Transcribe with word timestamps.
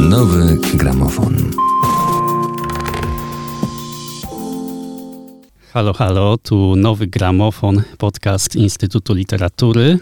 Nowy 0.00 0.56
gramofon. 0.74 1.36
Halo, 5.72 5.92
halo, 5.92 6.38
tu 6.38 6.76
nowy 6.76 7.06
gramofon, 7.06 7.82
podcast 7.98 8.56
Instytutu 8.56 9.14
Literatury. 9.14 9.98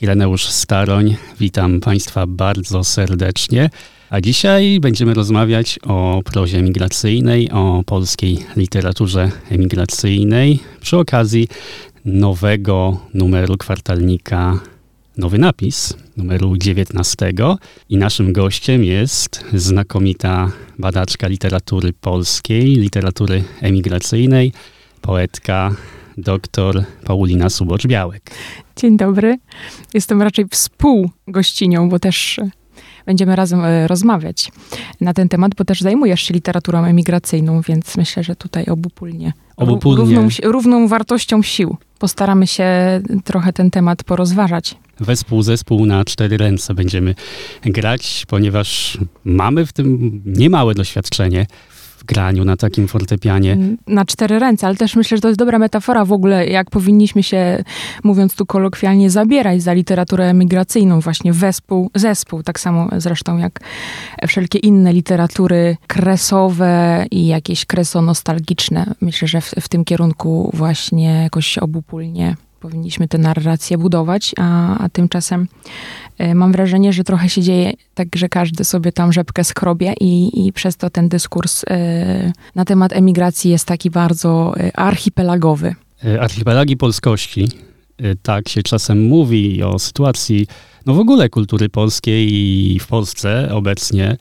Ireneusz 0.00 0.46
Staroń, 0.46 1.16
witam 1.40 1.80
Państwa 1.80 2.26
bardzo 2.26 2.84
serdecznie. 2.84 3.70
A 4.10 4.20
dzisiaj 4.20 4.80
będziemy 4.80 5.14
rozmawiać 5.14 5.78
o 5.86 6.22
prozie 6.24 6.58
emigracyjnej, 6.58 7.50
o 7.50 7.82
polskiej 7.86 8.38
literaturze 8.56 9.30
emigracyjnej 9.50 10.60
przy 10.80 10.96
okazji 10.98 11.48
nowego 12.04 13.00
numeru 13.14 13.56
kwartalnika 13.56 14.60
Nowy 15.16 15.38
Napis, 15.38 15.94
numeru 16.18 16.56
19. 16.56 17.32
I 17.88 17.96
naszym 17.96 18.32
gościem 18.32 18.84
jest 18.84 19.44
znakomita 19.52 20.52
badaczka 20.78 21.28
literatury 21.28 21.92
polskiej, 21.92 22.64
literatury 22.64 23.44
emigracyjnej, 23.60 24.52
poetka 25.00 25.70
dr 26.16 26.84
Paulina 27.04 27.46
Subocz-Białek. 27.46 28.20
Dzień 28.76 28.96
dobry. 28.96 29.38
Jestem 29.94 30.22
raczej 30.22 30.44
współgościnią, 30.50 31.88
bo 31.88 31.98
też 31.98 32.40
będziemy 33.08 33.36
razem 33.36 33.64
e, 33.64 33.88
rozmawiać 33.88 34.52
na 35.00 35.14
ten 35.14 35.28
temat, 35.28 35.54
bo 35.54 35.64
też 35.64 35.80
zajmujesz 35.80 36.20
się 36.20 36.34
literaturą 36.34 36.84
emigracyjną, 36.84 37.60
więc 37.60 37.96
myślę, 37.96 38.24
że 38.24 38.36
tutaj 38.36 38.66
obopólnie. 38.66 39.32
Obopólnie. 39.56 40.16
Równą, 40.16 40.28
równą 40.44 40.88
wartością 40.88 41.42
sił. 41.42 41.76
Postaramy 41.98 42.46
się 42.46 42.66
trochę 43.24 43.52
ten 43.52 43.70
temat 43.70 44.04
porozważać. 44.04 44.76
Wespół 45.00 45.42
zespół 45.42 45.86
na 45.86 46.04
cztery 46.04 46.36
ręce 46.36 46.74
będziemy 46.74 47.14
grać, 47.64 48.24
ponieważ 48.28 48.98
mamy 49.24 49.66
w 49.66 49.72
tym 49.72 50.22
niemałe 50.26 50.74
doświadczenie 50.74 51.46
w 51.98 52.04
graniu 52.04 52.44
na 52.44 52.56
takim 52.56 52.88
fortepianie. 52.88 53.58
Na 53.86 54.04
cztery 54.04 54.38
ręce, 54.38 54.66
ale 54.66 54.76
też 54.76 54.96
myślę, 54.96 55.16
że 55.16 55.20
to 55.20 55.28
jest 55.28 55.38
dobra 55.38 55.58
metafora 55.58 56.04
w 56.04 56.12
ogóle, 56.12 56.46
jak 56.46 56.70
powinniśmy 56.70 57.22
się, 57.22 57.64
mówiąc 58.04 58.34
tu 58.34 58.46
kolokwialnie, 58.46 59.10
zabierać 59.10 59.62
za 59.62 59.72
literaturę 59.72 60.24
emigracyjną, 60.30 61.00
właśnie 61.00 61.32
wespół, 61.32 61.90
zespół, 61.94 62.42
tak 62.42 62.60
samo 62.60 62.88
zresztą 62.96 63.38
jak 63.38 63.60
wszelkie 64.26 64.58
inne 64.58 64.92
literatury 64.92 65.76
kresowe 65.86 67.06
i 67.10 67.26
jakieś 67.26 67.64
kresonostalgiczne. 67.64 68.94
Myślę, 69.00 69.28
że 69.28 69.40
w, 69.40 69.50
w 69.60 69.68
tym 69.68 69.84
kierunku 69.84 70.50
właśnie 70.54 71.22
jakoś 71.22 71.58
obopólnie 71.58 72.36
powinniśmy 72.60 73.08
tę 73.08 73.18
narrację 73.18 73.78
budować, 73.78 74.34
a, 74.38 74.78
a 74.78 74.88
tymczasem 74.88 75.46
mam 76.34 76.52
wrażenie, 76.52 76.92
że 76.92 77.04
trochę 77.04 77.28
się 77.28 77.42
dzieje 77.42 77.72
tak, 77.94 78.08
że 78.14 78.28
każdy 78.28 78.64
sobie 78.64 78.92
tam 78.92 79.12
rzepkę 79.12 79.44
skrobie 79.44 79.94
i, 80.00 80.46
i 80.46 80.52
przez 80.52 80.76
to 80.76 80.90
ten 80.90 81.08
dyskurs 81.08 81.64
y, 81.64 81.66
na 82.54 82.64
temat 82.64 82.92
emigracji 82.92 83.50
jest 83.50 83.64
taki 83.64 83.90
bardzo 83.90 84.54
y, 84.60 84.72
archipelagowy. 84.74 85.74
Archipelagi 86.20 86.76
polskości, 86.76 87.48
tak 88.22 88.48
się 88.48 88.62
czasem 88.62 89.06
mówi 89.06 89.62
o 89.62 89.78
sytuacji, 89.78 90.46
no 90.86 90.94
w 90.94 90.98
ogóle 90.98 91.28
kultury 91.28 91.68
polskiej 91.68 92.28
i 92.32 92.78
w 92.78 92.86
Polsce 92.86 93.48
obecnie, 93.54 94.16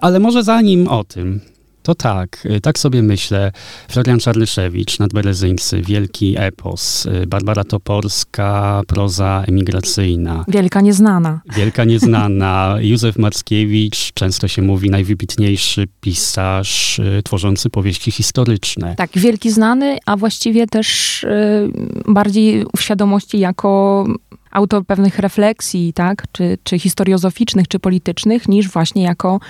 ale 0.00 0.18
może 0.18 0.42
zanim 0.42 0.88
o 0.88 1.04
tym, 1.04 1.40
to 1.86 1.94
tak, 1.94 2.46
y, 2.56 2.60
tak 2.60 2.78
sobie 2.78 3.02
myślę. 3.02 3.52
Florian 3.88 4.18
Czarnyszewicz, 4.18 4.98
Nadberezyńcy, 4.98 5.82
wielki 5.82 6.34
epos, 6.38 7.06
y, 7.06 7.26
Barbara 7.26 7.64
Toporska, 7.64 8.82
proza 8.86 9.44
emigracyjna. 9.48 10.44
Wielka 10.48 10.80
nieznana. 10.80 11.40
Wielka 11.56 11.84
nieznana. 11.84 12.76
Józef 12.90 13.18
Mackiewicz, 13.18 14.12
często 14.14 14.48
się 14.48 14.62
mówi 14.62 14.90
najwybitniejszy 14.90 15.86
pisarz 16.00 16.98
y, 16.98 17.22
tworzący 17.24 17.70
powieści 17.70 18.10
historyczne. 18.10 18.94
Tak, 18.96 19.10
wielki 19.14 19.50
znany, 19.50 19.98
a 20.06 20.16
właściwie 20.16 20.66
też 20.66 21.22
y, 21.24 21.70
bardziej 22.08 22.64
w 22.76 22.80
świadomości 22.80 23.38
jako 23.38 24.04
autor 24.50 24.86
pewnych 24.86 25.18
refleksji, 25.18 25.92
tak, 25.92 26.24
czy, 26.32 26.58
czy 26.64 26.78
historiozoficznych, 26.78 27.68
czy 27.68 27.78
politycznych, 27.78 28.48
niż 28.48 28.68
właśnie 28.68 29.02
jako, 29.02 29.40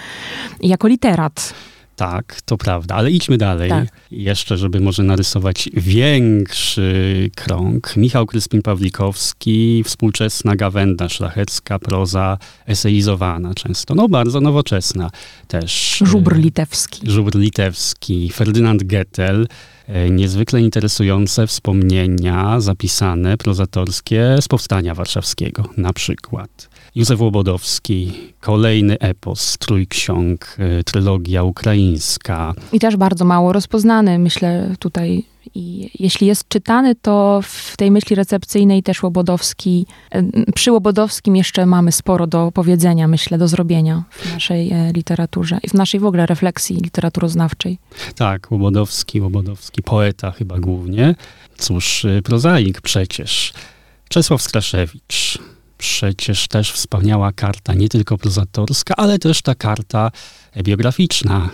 jako 0.61 0.89
literat. 0.89 1.55
Tak, 1.97 2.41
to 2.45 2.57
prawda, 2.57 2.95
ale 2.95 3.11
idźmy 3.11 3.39
dalej. 3.39 3.71
Tak. 3.71 3.89
Jeszcze, 4.11 4.59
żeby 4.59 4.81
może 4.81 5.03
narysować 5.03 5.69
większy 5.73 7.31
krąg. 7.37 7.97
Michał 7.97 8.25
Kryspin-Pawlikowski, 8.25 9.85
współczesna 9.85 10.57
gawenda 10.57 11.09
szlachecka, 11.09 11.79
proza 11.79 12.39
eseizowana 12.67 13.55
często, 13.55 13.95
no 13.95 14.09
bardzo 14.09 14.41
nowoczesna 14.41 15.11
też. 15.49 16.03
Żubr 16.07 16.37
litewski. 16.37 17.11
Żubr 17.11 17.39
litewski, 17.39 18.31
Ferdynand 18.31 18.85
Gettel, 18.85 19.49
e, 19.89 20.11
niezwykle 20.11 20.61
interesujące 20.61 21.47
wspomnienia 21.47 22.61
zapisane, 22.61 23.37
prozatorskie 23.37 24.37
z 24.41 24.49
Powstania 24.49 24.95
Warszawskiego 24.95 25.65
na 25.77 25.93
przykład. 25.93 26.69
Józef 26.97 27.21
Łobodowski, 27.21 28.13
kolejny 28.41 28.99
epos, 28.99 29.59
trójksiąg, 29.59 30.57
y, 30.81 30.85
trylogia 30.85 31.43
ukraińska. 31.43 32.55
I 32.73 32.81
też 32.81 32.97
bardzo 32.97 33.25
mało 33.25 33.53
rozpoznany, 33.53 34.19
myślę 34.19 34.75
tutaj. 34.79 35.25
I 35.55 35.91
jeśli 35.99 36.27
jest 36.27 36.49
czytany, 36.49 36.95
to 36.95 37.41
w 37.43 37.77
tej 37.77 37.91
myśli 37.91 38.17
recepcyjnej 38.17 38.83
też 38.83 39.03
Łobodowski, 39.03 39.87
y, 40.15 40.53
przy 40.55 40.73
Łobodowskim 40.73 41.37
jeszcze 41.37 41.67
mamy 41.67 41.93
sporo 41.93 42.27
do 42.27 42.53
powiedzenia, 42.53 43.09
myślę, 43.09 43.39
do 43.39 43.49
zrobienia 43.49 44.03
w 44.11 44.33
naszej 44.33 44.73
e, 44.73 44.93
literaturze 44.93 45.59
i 45.63 45.69
w 45.69 45.75
naszej 45.75 46.01
w 46.01 46.05
ogóle 46.05 46.27
refleksji 46.27 46.77
literaturoznawczej. 46.77 47.79
Tak, 48.15 48.53
Łobodowski, 48.53 49.21
Łobodowski, 49.21 49.83
poeta 49.83 50.31
chyba 50.31 50.59
głównie. 50.59 51.15
Cóż, 51.59 52.05
y, 52.05 52.23
prozaik 52.25 52.81
przecież. 52.81 53.53
Czesław 54.09 54.43
Straszewicz, 54.43 55.39
przecież 55.79 56.49
też 56.49 56.73
wspaniała 56.73 57.33
karta, 57.33 57.75
nie 57.75 57.89
tylko 57.89 58.19
prozatorska, 58.19 58.97
ale 58.97 59.19
też 59.19 59.43
ta 59.43 59.55
karta 59.55 60.11
biograficzna 60.63 61.37
e, 61.45 61.49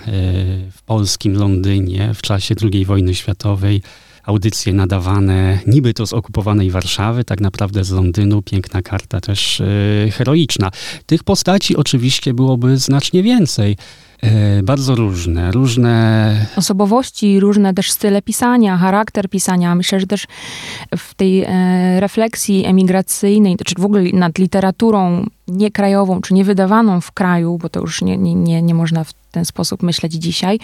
w 0.70 0.82
polskim 0.86 1.34
Londynie 1.34 2.14
w 2.14 2.22
czasie 2.22 2.54
II 2.72 2.84
wojny 2.84 3.14
światowej. 3.14 3.82
Audycje 4.24 4.72
nadawane 4.72 5.58
niby 5.66 5.94
to 5.94 6.06
z 6.06 6.12
okupowanej 6.12 6.70
Warszawy, 6.70 7.24
tak 7.24 7.40
naprawdę 7.40 7.84
z 7.84 7.90
Londynu. 7.90 8.42
Piękna 8.42 8.82
karta 8.82 9.20
też 9.20 9.60
e, 9.60 9.64
heroiczna. 10.10 10.70
Tych 11.06 11.24
postaci 11.24 11.76
oczywiście 11.76 12.34
byłoby 12.34 12.78
znacznie 12.78 13.22
więcej. 13.22 13.76
E, 14.22 14.62
bardzo 14.62 14.94
różne, 14.94 15.52
różne. 15.52 16.46
Osobowości, 16.56 17.40
różne 17.40 17.74
też 17.74 17.90
style 17.90 18.22
pisania, 18.22 18.76
charakter 18.76 19.28
pisania. 19.28 19.74
Myślę, 19.74 20.00
że 20.00 20.06
też 20.06 20.26
w 20.96 21.14
tej 21.14 21.42
e, 21.42 22.00
refleksji 22.00 22.64
emigracyjnej, 22.64 23.56
czy 23.64 23.74
w 23.78 23.84
ogóle 23.84 24.02
nad 24.12 24.38
literaturą 24.38 25.26
niekrajową, 25.48 26.20
czy 26.20 26.34
niewydawaną 26.34 27.00
w 27.00 27.12
kraju, 27.12 27.58
bo 27.58 27.68
to 27.68 27.80
już 27.80 28.02
nie, 28.02 28.16
nie, 28.16 28.62
nie 28.62 28.74
można 28.74 29.04
w 29.04 29.12
ten 29.30 29.44
sposób 29.44 29.82
myśleć 29.82 30.12
dzisiaj 30.12 30.58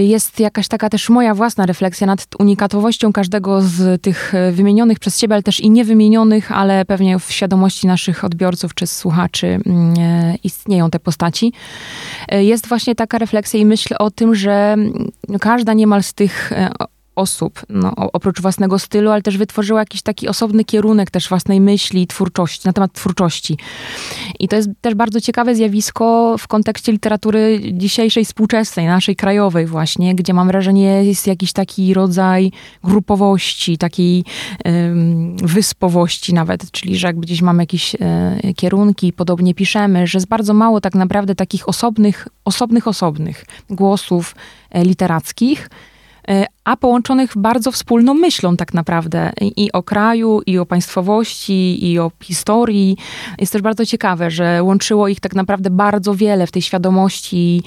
jest 0.00 0.40
jakaś 0.40 0.68
taka 0.68 0.88
też 0.88 1.08
moja 1.08 1.34
własna 1.34 1.66
refleksja 1.66 2.06
nad 2.06 2.26
unikatowością 2.38 3.12
każdego 3.12 3.62
z 3.62 4.02
tych 4.02 4.34
y, 4.34 4.52
wymienionych 4.52 4.98
przez 4.98 5.18
ciebie, 5.18 5.34
ale 5.34 5.42
też 5.42 5.60
i 5.60 5.70
niewymienionych, 5.70 6.52
ale 6.52 6.84
pewnie 6.84 7.18
w 7.18 7.32
świadomości 7.32 7.86
naszych 7.86 8.24
odbiorców 8.24 8.74
czy 8.74 8.86
słuchaczy 8.86 9.46
mm, 9.66 9.94
e, 9.98 10.34
istnieją 10.44 10.90
te 10.90 10.98
postaci. 10.98 11.52
Y, 12.34 12.44
jest 12.44 12.66
właśnie 12.66 12.94
taka 12.94 13.18
refleksja 13.18 13.60
i 13.60 13.66
myśl 13.66 13.94
o 13.98 14.10
tym, 14.10 14.34
że 14.34 14.72
mm, 14.72 15.10
każda 15.40 15.72
niemal 15.72 16.02
z 16.02 16.14
tych 16.14 16.52
osób, 17.16 17.60
no, 17.68 17.92
oprócz 17.96 18.40
własnego 18.40 18.78
stylu, 18.78 19.10
ale 19.10 19.22
też 19.22 19.38
wytworzyła 19.38 19.80
jakiś 19.80 20.02
taki 20.02 20.28
osobny 20.28 20.64
kierunek 20.64 21.10
też 21.10 21.28
własnej 21.28 21.60
myśli, 21.60 22.06
twórczości, 22.06 22.60
na 22.64 22.72
temat 22.72 22.92
twórczości. 22.92 23.58
I 24.38 24.48
to 24.48 24.56
jest 24.56 24.68
też 24.80 24.94
bardzo 24.94 25.20
ciekawe 25.20 25.54
zjawisko 25.54 26.36
w 26.38 26.48
kontekście 26.48 26.92
literatury 26.92 27.60
dzisiejszej, 27.72 28.24
współczesnej, 28.24 28.86
naszej 28.86 29.16
krajowej 29.16 29.66
właśnie, 29.66 30.14
gdzie 30.14 30.34
mam 30.34 30.48
wrażenie 30.48 31.04
jest 31.04 31.26
jakiś 31.26 31.52
taki 31.52 31.94
rodzaj 31.94 32.52
grupowości, 32.84 33.78
takiej 33.78 34.24
ym, 34.66 35.36
wyspowości 35.36 36.34
nawet, 36.34 36.70
czyli 36.70 36.96
że 36.96 37.06
jakby 37.06 37.22
gdzieś 37.22 37.42
mamy 37.42 37.62
jakieś 37.62 37.94
y, 37.94 37.98
kierunki, 38.56 39.12
podobnie 39.12 39.54
piszemy, 39.54 40.06
że 40.06 40.18
jest 40.18 40.28
bardzo 40.28 40.54
mało 40.54 40.80
tak 40.80 40.94
naprawdę 40.94 41.34
takich 41.34 41.68
osobnych, 41.68 42.28
osobnych, 42.44 42.88
osobnych 42.88 43.44
głosów 43.70 44.34
y, 44.76 44.84
literackich, 44.84 45.68
E, 46.28 46.46
a 46.64 46.76
połączonych 46.76 47.32
bardzo 47.36 47.72
wspólną 47.72 48.14
myślą 48.14 48.56
tak 48.56 48.74
naprawdę 48.74 49.32
i 49.40 49.72
o 49.72 49.82
kraju, 49.82 50.40
i 50.46 50.58
o 50.58 50.66
państwowości, 50.66 51.90
i 51.90 51.98
o 51.98 52.10
historii. 52.22 52.96
Jest 53.38 53.52
też 53.52 53.62
bardzo 53.62 53.86
ciekawe, 53.86 54.30
że 54.30 54.62
łączyło 54.62 55.08
ich 55.08 55.20
tak 55.20 55.34
naprawdę 55.34 55.70
bardzo 55.70 56.14
wiele 56.14 56.46
w 56.46 56.52
tej 56.52 56.62
świadomości, 56.62 57.62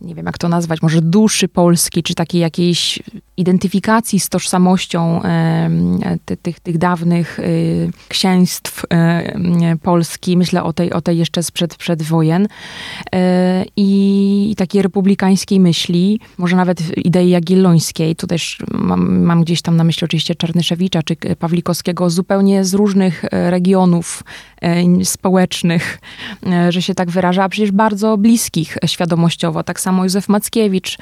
nie 0.00 0.14
wiem 0.14 0.26
jak 0.26 0.38
to 0.38 0.48
nazwać, 0.48 0.82
może 0.82 1.00
duszy 1.00 1.48
polskiej, 1.48 2.02
czy 2.02 2.14
takiej 2.14 2.40
jakiejś 2.40 3.02
identyfikacji 3.36 4.20
z 4.20 4.28
tożsamością 4.28 5.20
tych, 6.24 6.40
tych, 6.40 6.60
tych 6.60 6.78
dawnych 6.78 7.38
y, 7.38 7.90
księstw 8.08 8.86
Polski. 9.82 10.36
Myślę 10.36 10.62
o 10.62 10.72
tej, 10.72 10.92
o 10.92 11.00
tej 11.00 11.18
jeszcze 11.18 11.42
sprzed 11.42 11.76
przed 11.76 12.02
wojen. 12.02 12.48
E, 13.14 13.64
I 13.76 14.54
takiej 14.56 14.82
republikańskiej 14.82 15.60
myśli, 15.60 16.20
może 16.38 16.56
nawet 16.56 16.98
idei 16.98 17.30
jagiellońskiej. 17.30 18.16
Tu 18.26 18.28
też 18.28 18.58
mam, 18.70 19.22
mam 19.22 19.42
gdzieś 19.42 19.62
tam 19.62 19.76
na 19.76 19.84
myśli 19.84 20.04
oczywiście 20.04 20.34
Czarnyszewicza 20.34 21.02
czy 21.02 21.16
Pawlikowskiego, 21.16 22.10
zupełnie 22.10 22.64
z 22.64 22.74
różnych 22.74 23.24
e, 23.24 23.50
regionów 23.50 24.22
e, 24.60 25.04
społecznych, 25.04 25.98
że 26.68 26.82
się 26.82 26.94
tak 26.94 27.10
wyraża, 27.10 27.44
a 27.44 27.48
przecież 27.48 27.70
bardzo 27.70 28.16
bliskich 28.16 28.78
świadomościowo. 28.86 29.62
Tak 29.62 29.80
samo 29.80 30.04
Józef 30.04 30.28
Mackiewicz 30.28 30.98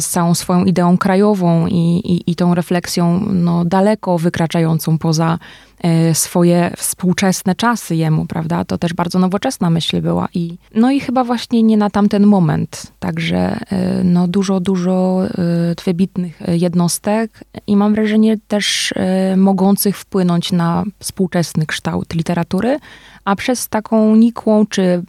z 0.00 0.06
całą 0.06 0.34
swoją 0.34 0.64
ideą 0.64 0.98
krajową 0.98 1.66
i, 1.66 2.00
i, 2.04 2.30
i 2.30 2.36
tą 2.36 2.54
refleksją 2.54 3.26
no, 3.32 3.64
daleko 3.64 4.18
wykraczającą 4.18 4.98
poza 4.98 5.38
E, 5.75 5.75
swoje 6.12 6.72
współczesne 6.76 7.54
czasy 7.54 7.96
jemu, 7.96 8.26
prawda? 8.26 8.64
To 8.64 8.78
też 8.78 8.94
bardzo 8.94 9.18
nowoczesna 9.18 9.70
myśl 9.70 10.02
była. 10.02 10.28
I, 10.34 10.58
no 10.74 10.90
i 10.90 11.00
chyba 11.00 11.24
właśnie 11.24 11.62
nie 11.62 11.76
na 11.76 11.90
tamten 11.90 12.26
moment. 12.26 12.92
Także 12.98 13.58
e, 13.70 14.04
no 14.04 14.28
dużo, 14.28 14.60
dużo 14.60 15.22
e, 15.24 15.30
wybitnych 15.84 16.40
jednostek 16.48 17.44
i 17.66 17.76
mam 17.76 17.94
wrażenie 17.94 18.36
też 18.48 18.94
mogących 19.36 19.98
wpłynąć 19.98 20.52
na 20.52 20.84
współczesny 20.98 21.66
kształt 21.66 22.14
literatury, 22.14 22.78
a 23.24 23.36
przez 23.36 23.68
taką 23.68 24.16
nikłą 24.16 24.66
czy 24.66 25.02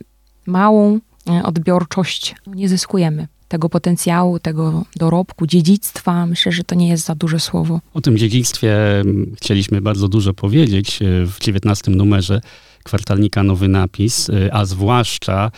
małą 0.46 1.00
odbiorczość 1.44 2.36
nie 2.48 2.70
zyskujemy 2.70 3.28
tego 3.48 3.70
potencjału, 3.70 4.40
tego 4.40 4.84
dorobku, 4.96 5.48
dziedzictwa. 5.48 6.26
Myślę, 6.26 6.52
że 6.52 6.64
to 6.64 6.76
nie 6.76 6.88
jest 6.88 7.06
za 7.06 7.16
duże 7.16 7.40
słowo. 7.40 7.80
O 7.94 8.02
tym 8.02 8.18
dziedzictwie 8.18 9.00
mm, 9.00 9.36
chcieliśmy 9.36 9.82
bardzo 9.82 10.08
dużo 10.08 10.34
powiedzieć 10.34 11.02
e, 11.02 11.26
w 11.26 11.40
19 11.40 11.92
numerze 11.92 12.42
kwartalnika 12.84 13.44
Nowy 13.44 13.68
Napis, 13.68 14.30
e, 14.30 14.54
a 14.54 14.66
zwłaszcza 14.66 15.52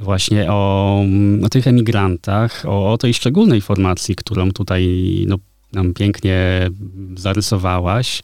właśnie 0.00 0.52
o, 0.52 1.00
mm, 1.04 1.44
o 1.44 1.48
tych 1.48 1.66
emigrantach, 1.66 2.64
o, 2.66 2.92
o, 2.92 2.98
tej 2.98 3.14
szczególnej 3.14 3.60
formacji, 3.60 4.14
którą 4.16 4.50
tutaj 4.50 4.86
no, 5.28 5.38
nam 5.72 5.94
pięknie 5.94 6.70
zarysowałaś 7.16 8.22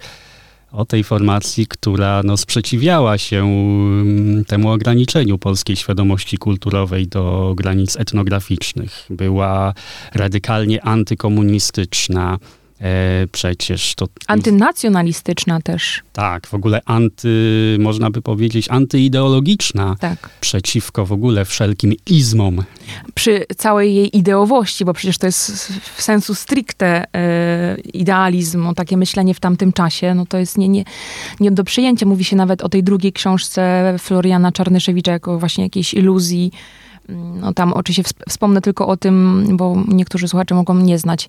o 0.72 0.84
tej 0.84 1.04
formacji, 1.04 1.66
która 1.66 2.20
no, 2.24 2.36
sprzeciwiała 2.36 3.18
się 3.18 3.44
mm, 3.44 4.44
temu 4.44 4.70
ograniczeniu 4.70 5.38
polskiej 5.38 5.76
świadomości 5.76 6.38
kulturowej 6.38 7.06
do 7.06 7.54
granic 7.56 7.96
etnograficznych. 7.96 9.06
Była 9.10 9.74
radykalnie 10.14 10.84
antykomunistyczna, 10.84 12.38
E, 12.80 13.26
przecież 13.32 13.94
to... 13.94 14.06
Antynacjonalistyczna 14.26 15.60
też. 15.60 16.02
Tak, 16.12 16.46
w 16.46 16.54
ogóle 16.54 16.80
anty, 16.84 17.76
można 17.80 18.10
by 18.10 18.22
powiedzieć, 18.22 18.68
antyideologiczna. 18.68 19.96
Tak. 20.00 20.30
Przeciwko 20.40 21.06
w 21.06 21.12
ogóle 21.12 21.44
wszelkim 21.44 21.92
izmom. 22.06 22.64
Przy 23.14 23.46
całej 23.56 23.94
jej 23.94 24.16
ideowości, 24.16 24.84
bo 24.84 24.94
przecież 24.94 25.18
to 25.18 25.26
jest 25.26 25.72
w 25.96 26.02
sensu 26.02 26.34
stricte 26.34 27.04
e, 27.14 27.76
idealizm, 27.94 28.74
takie 28.74 28.96
myślenie 28.96 29.34
w 29.34 29.40
tamtym 29.40 29.72
czasie, 29.72 30.14
no 30.14 30.26
to 30.26 30.38
jest 30.38 30.58
nie, 30.58 30.68
nie, 30.68 30.84
nie 31.40 31.50
do 31.50 31.64
przyjęcia. 31.64 32.06
Mówi 32.06 32.24
się 32.24 32.36
nawet 32.36 32.62
o 32.62 32.68
tej 32.68 32.82
drugiej 32.82 33.12
książce 33.12 33.94
Floriana 33.98 34.52
Czarnyszewicza 34.52 35.12
jako 35.12 35.38
właśnie 35.38 35.64
jakiejś 35.64 35.94
iluzji 35.94 36.50
no 37.08 37.54
tam 37.54 37.72
oczywiście 37.72 38.12
wspomnę 38.28 38.60
tylko 38.60 38.86
o 38.86 38.96
tym, 38.96 39.44
bo 39.56 39.76
niektórzy 39.88 40.28
słuchacze 40.28 40.54
mogą 40.54 40.74
nie 40.74 40.98
znać. 40.98 41.28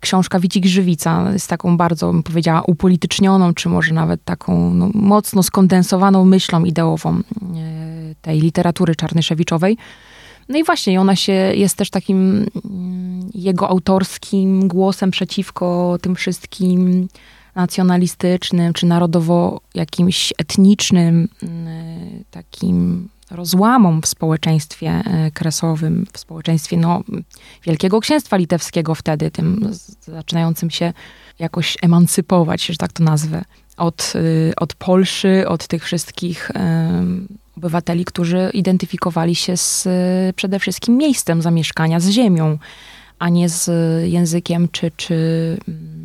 Książka 0.00 0.40
Wicik 0.40 0.66
Żywica 0.66 1.32
jest 1.32 1.48
taką 1.48 1.76
bardzo, 1.76 2.12
bym 2.12 2.22
powiedziała, 2.22 2.62
upolitycznioną, 2.62 3.54
czy 3.54 3.68
może 3.68 3.94
nawet 3.94 4.24
taką 4.24 4.74
no, 4.74 4.90
mocno 4.94 5.42
skondensowaną 5.42 6.24
myślą 6.24 6.64
ideową 6.64 7.10
e, 7.10 7.22
tej 8.22 8.40
literatury 8.40 8.96
czarnyszewiczowej. 8.96 9.76
No 10.48 10.58
i 10.58 10.64
właśnie, 10.64 11.00
ona 11.00 11.16
się 11.16 11.32
jest 11.32 11.76
też 11.76 11.90
takim 11.90 12.46
mm, 12.64 13.30
jego 13.34 13.68
autorskim 13.68 14.68
głosem 14.68 15.10
przeciwko 15.10 15.98
tym 16.00 16.14
wszystkim 16.14 17.08
nacjonalistycznym, 17.54 18.72
czy 18.72 18.86
narodowo 18.86 19.60
jakimś 19.74 20.32
etnicznym, 20.38 21.28
mm, 21.42 22.24
takim 22.30 23.08
rozłamom 23.30 24.02
w 24.02 24.06
społeczeństwie 24.06 24.88
e, 24.90 25.30
kresowym, 25.30 26.06
w 26.12 26.18
społeczeństwie 26.18 26.76
no, 26.76 27.02
Wielkiego 27.62 28.00
Księstwa 28.00 28.36
Litewskiego 28.36 28.94
wtedy, 28.94 29.30
tym 29.30 29.70
zaczynającym 30.00 30.70
się 30.70 30.92
jakoś 31.38 31.76
emancypować, 31.82 32.66
że 32.66 32.76
tak 32.76 32.92
to 32.92 33.04
nazwę, 33.04 33.44
od, 33.76 34.12
y, 34.16 34.52
od 34.56 34.74
Polszy, 34.74 35.48
od 35.48 35.66
tych 35.66 35.84
wszystkich 35.84 36.50
obywateli, 37.56 38.04
którzy 38.04 38.50
identyfikowali 38.54 39.34
się 39.34 39.56
z 39.56 39.88
przede 40.36 40.58
wszystkim 40.58 40.96
miejscem 40.96 41.42
zamieszkania, 41.42 42.00
z 42.00 42.08
ziemią, 42.08 42.58
a 43.18 43.28
nie 43.28 43.48
z 43.48 43.70
językiem 44.10 44.68
czy, 44.72 44.90
czy 44.96 45.14
mm, 45.68 45.97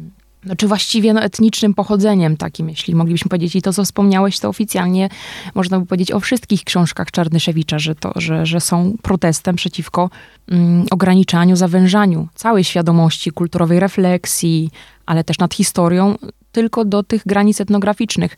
czy 0.58 0.68
właściwie 0.68 1.14
no, 1.14 1.22
etnicznym 1.22 1.74
pochodzeniem 1.74 2.38
takim, 2.38 2.70
jeśli 2.70 2.96
moglibyśmy 2.96 3.30
powiedzieć. 3.30 3.56
I 3.56 3.62
to, 3.62 3.74
co 3.74 3.84
wspomniałeś, 3.84 4.40
to 4.40 4.50
oficjalnie 4.50 5.10
można 5.56 5.80
by 5.80 5.86
powiedzieć 5.86 6.12
o 6.12 6.20
wszystkich 6.20 6.64
książkach 6.64 7.12
Czarnyszewicza, 7.12 7.80
że, 7.80 7.96
to, 7.96 8.12
że, 8.16 8.46
że 8.46 8.62
są 8.62 8.96
protestem 9.02 9.56
przeciwko 9.56 10.10
mm, 10.50 10.86
ograniczaniu, 10.92 11.56
zawężaniu 11.56 12.28
całej 12.36 12.64
świadomości, 12.64 13.32
kulturowej 13.32 13.80
refleksji, 13.80 14.70
ale 15.06 15.24
też 15.24 15.40
nad 15.40 15.54
historią, 15.54 16.16
tylko 16.52 16.86
do 16.86 17.04
tych 17.04 17.22
granic 17.26 17.62
etnograficznych. 17.62 18.36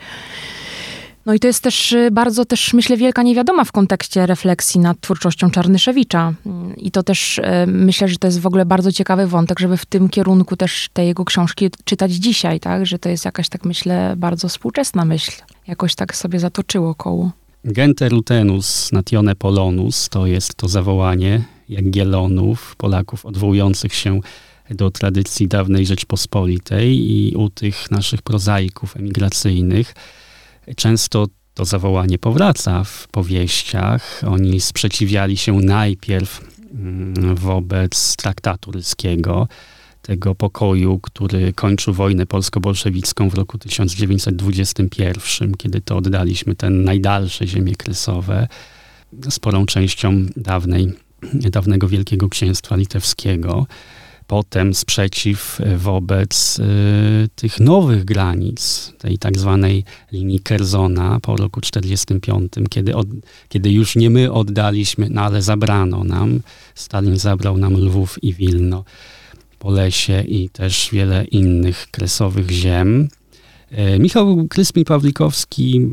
No 1.26 1.34
i 1.34 1.40
to 1.40 1.48
jest 1.48 1.64
też 1.64 1.92
y, 1.92 2.12
bardzo 2.12 2.46
też, 2.46 2.74
myślę, 2.74 2.98
wielka 2.98 3.24
niewiadoma 3.24 3.64
w 3.64 3.72
kontekście 3.72 4.26
refleksji 4.26 4.80
nad 4.80 5.00
twórczością 5.00 5.52
Czarnyszewicza. 5.52 6.34
I 6.78 6.92
to 6.92 7.04
też 7.04 7.38
y, 7.38 7.44
myślę, 7.68 8.08
że 8.08 8.18
to 8.18 8.28
jest 8.28 8.40
w 8.40 8.46
ogóle 8.46 8.66
bardzo 8.66 8.92
ciekawy 8.92 9.28
wątek, 9.28 9.60
żeby 9.60 9.78
w 9.78 9.86
tym 9.86 10.10
kierunku 10.10 10.56
też 10.58 10.90
te 10.94 11.06
jego 11.06 11.26
książki 11.26 11.70
czytać 11.84 12.12
dzisiaj, 12.12 12.60
tak? 12.60 12.86
Że 12.86 13.00
to 13.00 13.10
jest 13.10 13.26
jakaś, 13.26 13.50
tak 13.50 13.66
myślę, 13.66 14.14
bardzo 14.18 14.50
współczesna 14.50 15.06
myśl. 15.06 15.32
Jakoś 15.68 15.96
tak 15.96 16.16
sobie 16.16 16.40
zatoczyło 16.40 16.96
koło. 16.96 17.32
Gente 17.66 18.10
rutenus 18.10 18.92
natione 18.92 19.36
polonus 19.36 20.10
to 20.10 20.26
jest 20.26 20.56
to 20.56 20.68
zawołanie 20.68 21.42
Jagiellonów, 21.70 22.76
Polaków 22.76 23.26
odwołujących 23.26 23.94
się 23.94 24.20
do 24.70 24.92
tradycji 24.92 25.48
dawnej 25.48 25.86
Rzeczpospolitej 25.86 27.12
i 27.12 27.36
u 27.36 27.50
tych 27.50 27.92
naszych 27.92 28.22
prozaików 28.22 28.98
emigracyjnych 28.98 29.94
Często 30.76 31.28
to 31.54 31.66
zawołanie 31.66 32.18
powraca 32.18 32.84
w 32.84 33.08
powieściach. 33.08 34.22
Oni 34.28 34.62
sprzeciwiali 34.62 35.38
się 35.38 35.54
najpierw 35.60 36.42
mm, 36.74 37.36
wobec 37.36 38.16
traktatu 38.16 38.72
ryskiego, 38.72 39.48
tego 40.02 40.36
pokoju, 40.36 41.00
który 41.00 41.54
kończył 41.54 41.94
wojnę 41.94 42.26
polsko-bolszewicką 42.26 43.30
w 43.30 43.34
roku 43.34 43.58
1921, 43.58 45.54
kiedy 45.58 45.82
to 45.82 45.98
oddaliśmy 45.98 46.56
te 46.56 46.70
najdalsze 46.70 47.48
ziemie 47.48 47.76
kresowe, 47.76 48.48
sporą 49.30 49.66
częścią 49.66 50.26
dawnej, 50.38 50.94
dawnego 51.34 51.88
Wielkiego 51.88 52.30
Księstwa 52.30 52.76
Litewskiego 52.76 53.68
potem 54.28 54.74
sprzeciw 54.74 55.62
e, 55.62 55.78
wobec 55.78 56.60
y, 56.60 57.30
tych 57.36 57.60
nowych 57.60 58.06
granic, 58.06 58.94
tej 58.98 59.18
tak 59.18 59.38
zwanej 59.38 59.84
linii 60.12 60.40
Kerzona 60.40 61.20
po 61.20 61.36
roku 61.36 61.62
45, 61.62 62.54
kiedy, 62.70 62.94
kiedy 63.50 63.72
już 63.72 63.96
nie 63.96 64.10
my 64.10 64.32
oddaliśmy, 64.32 65.10
no 65.10 65.22
ale 65.22 65.42
zabrano 65.42 66.04
nam, 66.04 66.40
Stalin 66.76 67.18
zabrał 67.18 67.58
nam 67.58 67.74
Lwów 67.74 68.24
i 68.24 68.34
Wilno, 68.34 68.84
Polesie 69.60 70.22
i 70.22 70.50
też 70.50 70.90
wiele 70.92 71.26
innych 71.26 71.88
kresowych 71.92 72.52
ziem. 72.52 73.08
Y, 73.72 74.00
Michał 74.00 74.36
Kryspin-Pawlikowski 74.36 75.88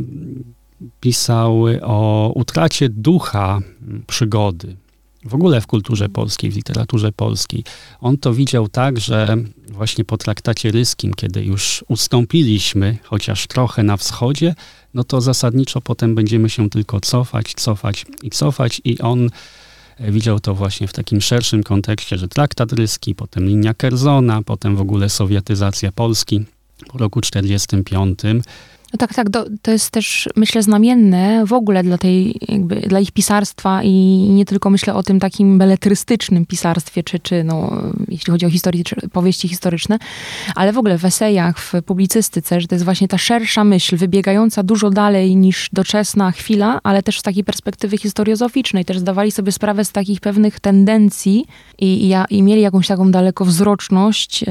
pisał 1.01 1.65
o 1.83 2.33
utracie 2.35 2.89
ducha 2.89 3.61
przygody, 4.07 4.77
w 5.25 5.35
ogóle 5.35 5.61
w 5.61 5.67
kulturze 5.67 6.09
polskiej, 6.09 6.51
w 6.51 6.57
literaturze 6.57 7.13
polskiej. 7.13 7.65
On 8.01 8.19
to 8.19 8.35
widział 8.35 8.69
tak, 8.69 9.01
że 9.01 9.37
właśnie 9.69 10.05
po 10.05 10.17
traktacie 10.17 10.71
ryskim, 10.71 11.15
kiedy 11.15 11.45
już 11.45 11.85
ustąpiliśmy, 11.89 12.99
chociaż 13.03 13.47
trochę 13.47 13.83
na 13.83 13.97
wschodzie, 13.97 14.55
no 14.95 15.05
to 15.05 15.21
zasadniczo 15.21 15.81
potem 15.81 16.15
będziemy 16.15 16.51
się 16.51 16.71
tylko 16.71 17.01
cofać, 17.01 17.55
cofać 17.55 18.07
i 18.23 18.31
cofać 18.31 18.81
i 18.85 18.99
on 18.99 19.31
widział 20.01 20.41
to 20.41 20.55
właśnie 20.55 20.89
w 20.89 20.93
takim 20.93 21.21
szerszym 21.21 21.63
kontekście, 21.63 22.19
że 22.19 22.29
traktat 22.29 22.73
ryski, 22.73 23.15
potem 23.15 23.47
linia 23.47 23.75
Kerzona, 23.75 24.43
potem 24.43 24.77
w 24.77 24.81
ogóle 24.81 25.09
sowietyzacja 25.09 25.93
Polski 25.93 26.45
po 26.89 26.99
roku 26.99 27.21
1945 27.21 28.19
no 28.93 28.99
tak, 28.99 29.15
tak. 29.15 29.31
To, 29.31 29.45
to 29.63 29.71
jest 29.71 29.91
też, 29.91 30.29
myślę, 30.37 30.63
znamienne 30.63 31.47
w 31.47 31.53
ogóle 31.53 31.83
dla 31.83 31.99
tej, 31.99 32.35
jakby, 32.49 32.75
dla 32.75 33.01
ich 33.01 33.13
pisarstwa 33.13 33.83
i 33.83 33.93
nie 34.31 34.45
tylko 34.45 34.71
myślę 34.71 34.95
o 34.95 35.03
tym 35.03 35.21
takim 35.21 35.59
beletrystycznym 35.59 36.47
pisarstwie, 36.47 37.03
czy, 37.03 37.19
czy 37.19 37.45
no, 37.45 37.83
jeśli 38.09 38.31
chodzi 38.31 38.47
o 38.47 38.51
powieści 39.13 39.49
historyczne, 39.49 39.99
ale 40.55 40.73
w 40.73 40.79
ogóle 40.79 40.99
w 40.99 41.05
esejach, 41.05 41.59
w 41.59 41.73
publicystyce, 41.87 42.61
że 42.61 42.69
to 42.69 42.75
jest 42.75 42.85
właśnie 42.85 43.09
ta 43.09 43.19
szersza 43.19 43.65
myśl, 43.65 43.97
wybiegająca 43.97 44.63
dużo 44.63 44.91
dalej 44.91 45.37
niż 45.37 45.69
doczesna 45.73 46.31
chwila, 46.31 46.81
ale 46.83 47.03
też 47.03 47.19
z 47.19 47.23
takiej 47.23 47.45
perspektywy 47.45 47.99
historiozoficznej. 47.99 48.85
Też 48.85 48.99
zdawali 48.99 49.31
sobie 49.31 49.53
sprawę 49.53 49.85
z 49.85 49.93
takich 49.93 50.21
pewnych 50.21 50.61
tendencji 50.61 51.47
i, 51.79 52.11
i, 52.11 52.37
i 52.37 52.43
mieli 52.43 52.63
jakąś 52.63 52.87
taką 52.87 53.11
dalekowzroczność. 53.11 54.43
Yy, 54.43 54.49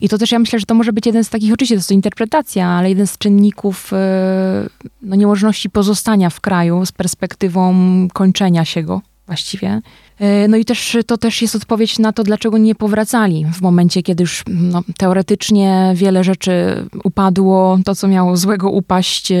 I 0.00 0.08
to 0.08 0.18
też 0.18 0.32
ja 0.32 0.38
myślę, 0.38 0.58
że 0.58 0.66
to 0.66 0.74
może 0.74 0.92
być 0.92 1.06
jeden 1.06 1.24
z 1.24 1.28
takich, 1.28 1.52
oczywiście 1.52 1.74
to 1.74 1.78
jest 1.78 1.92
interpretacja, 1.92 2.66
ale 2.66 2.88
jeden 2.88 3.06
z 3.06 3.18
czynników 3.28 3.92
e, 3.92 4.68
no, 5.02 5.16
niemożności 5.16 5.70
pozostania 5.70 6.30
w 6.30 6.40
kraju 6.40 6.86
z 6.86 6.92
perspektywą 6.92 7.74
kończenia 8.12 8.64
się 8.64 8.82
go 8.82 9.00
właściwie. 9.26 9.80
E, 10.18 10.48
no 10.48 10.56
i 10.56 10.64
też 10.64 10.96
to 11.06 11.18
też 11.18 11.42
jest 11.42 11.56
odpowiedź 11.56 11.98
na 11.98 12.12
to, 12.12 12.24
dlaczego 12.24 12.58
nie 12.58 12.74
powracali 12.74 13.46
w 13.52 13.60
momencie, 13.60 14.02
kiedy 14.02 14.22
już 14.22 14.44
no, 14.46 14.82
teoretycznie 14.98 15.92
wiele 15.94 16.24
rzeczy 16.24 16.84
upadło, 17.04 17.78
to 17.84 17.94
co 17.94 18.08
miało 18.08 18.36
złego 18.36 18.70
upaść 18.70 19.32
e, 19.32 19.36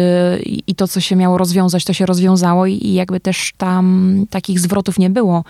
i 0.66 0.74
to 0.74 0.88
co 0.88 1.00
się 1.00 1.16
miało 1.16 1.38
rozwiązać, 1.38 1.84
to 1.84 1.92
się 1.92 2.06
rozwiązało 2.06 2.66
i, 2.66 2.86
i 2.86 2.94
jakby 2.94 3.20
też 3.20 3.52
tam 3.56 4.14
takich 4.30 4.60
zwrotów 4.60 4.98
nie 4.98 5.10
było. 5.10 5.44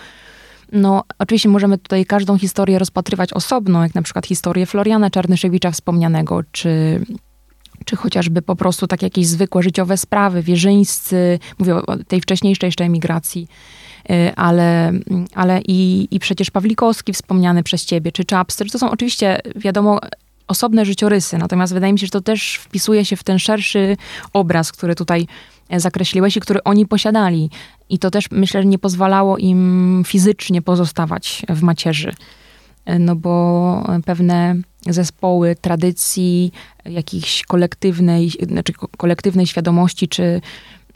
No, 0.72 1.04
oczywiście 1.18 1.48
możemy 1.48 1.78
tutaj 1.78 2.06
każdą 2.06 2.38
historię 2.38 2.78
rozpatrywać 2.78 3.32
osobno, 3.32 3.82
jak 3.82 3.94
na 3.94 4.02
przykład 4.02 4.26
historię 4.26 4.66
Floriana 4.66 5.10
Czarnyszewicza 5.10 5.70
wspomnianego, 5.70 6.40
czy 6.52 7.00
czy 7.88 7.96
chociażby 7.96 8.42
po 8.42 8.56
prostu 8.56 8.86
tak 8.86 9.02
jakieś 9.02 9.26
zwykłe 9.26 9.62
życiowe 9.62 9.96
sprawy, 9.96 10.42
wierzyńscy, 10.42 11.38
mówię 11.58 11.74
o 11.74 11.96
tej 12.08 12.20
wcześniejszej 12.20 12.66
jeszcze 12.66 12.84
emigracji, 12.84 13.48
y, 14.10 14.34
ale, 14.36 14.92
ale 15.34 15.60
i, 15.68 16.08
i 16.10 16.18
przecież 16.18 16.50
Pawlikowski 16.50 17.12
wspomniany 17.12 17.62
przez 17.62 17.84
ciebie, 17.84 18.12
czy 18.12 18.24
Chapster, 18.30 18.70
to 18.70 18.78
są 18.78 18.90
oczywiście, 18.90 19.40
wiadomo, 19.56 20.00
osobne 20.48 20.84
życiorysy, 20.84 21.38
natomiast 21.38 21.74
wydaje 21.74 21.92
mi 21.92 21.98
się, 21.98 22.06
że 22.06 22.10
to 22.10 22.20
też 22.20 22.54
wpisuje 22.54 23.04
się 23.04 23.16
w 23.16 23.24
ten 23.24 23.38
szerszy 23.38 23.96
obraz, 24.32 24.72
który 24.72 24.94
tutaj 24.94 25.26
zakreśliłeś 25.76 26.36
i 26.36 26.40
który 26.40 26.62
oni 26.64 26.86
posiadali. 26.86 27.50
I 27.88 27.98
to 27.98 28.10
też 28.10 28.30
myślę, 28.30 28.62
że 28.62 28.68
nie 28.68 28.78
pozwalało 28.78 29.38
im 29.38 30.02
fizycznie 30.06 30.62
pozostawać 30.62 31.42
w 31.48 31.62
macierzy. 31.62 32.12
No 32.98 33.16
bo 33.16 33.84
pewne 34.04 34.56
zespoły 34.88 35.56
tradycji, 35.60 36.52
jakiejś 36.84 37.42
kolektywnej, 37.42 38.30
znaczy 38.48 38.72
kolektywnej 38.96 39.46
świadomości 39.46 40.08
czy 40.08 40.40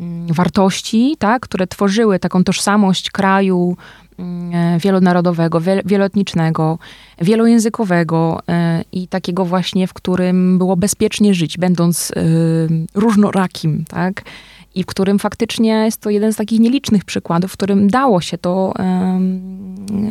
mm, 0.00 0.26
wartości, 0.26 1.16
tak, 1.18 1.42
które 1.42 1.66
tworzyły 1.66 2.18
taką 2.18 2.44
tożsamość 2.44 3.10
kraju 3.10 3.76
mm, 4.18 4.78
wielonarodowego, 4.78 5.60
wieloetnicznego, 5.84 6.78
wielojęzykowego 7.20 8.40
e, 8.48 8.84
i 8.92 9.08
takiego 9.08 9.44
właśnie, 9.44 9.86
w 9.86 9.92
którym 9.92 10.58
było 10.58 10.76
bezpiecznie 10.76 11.34
żyć, 11.34 11.58
będąc 11.58 12.10
e, 12.10 12.20
różnorakim, 12.94 13.84
tak 13.88 14.22
i 14.74 14.82
w 14.82 14.86
którym 14.86 15.18
faktycznie 15.18 15.72
jest 15.84 16.00
to 16.00 16.10
jeden 16.10 16.32
z 16.32 16.36
takich 16.36 16.60
nielicznych 16.60 17.04
przykładów, 17.04 17.52
w 17.52 17.56
którym 17.56 17.88
dało 17.88 18.20
się 18.20 18.38
to, 18.38 18.74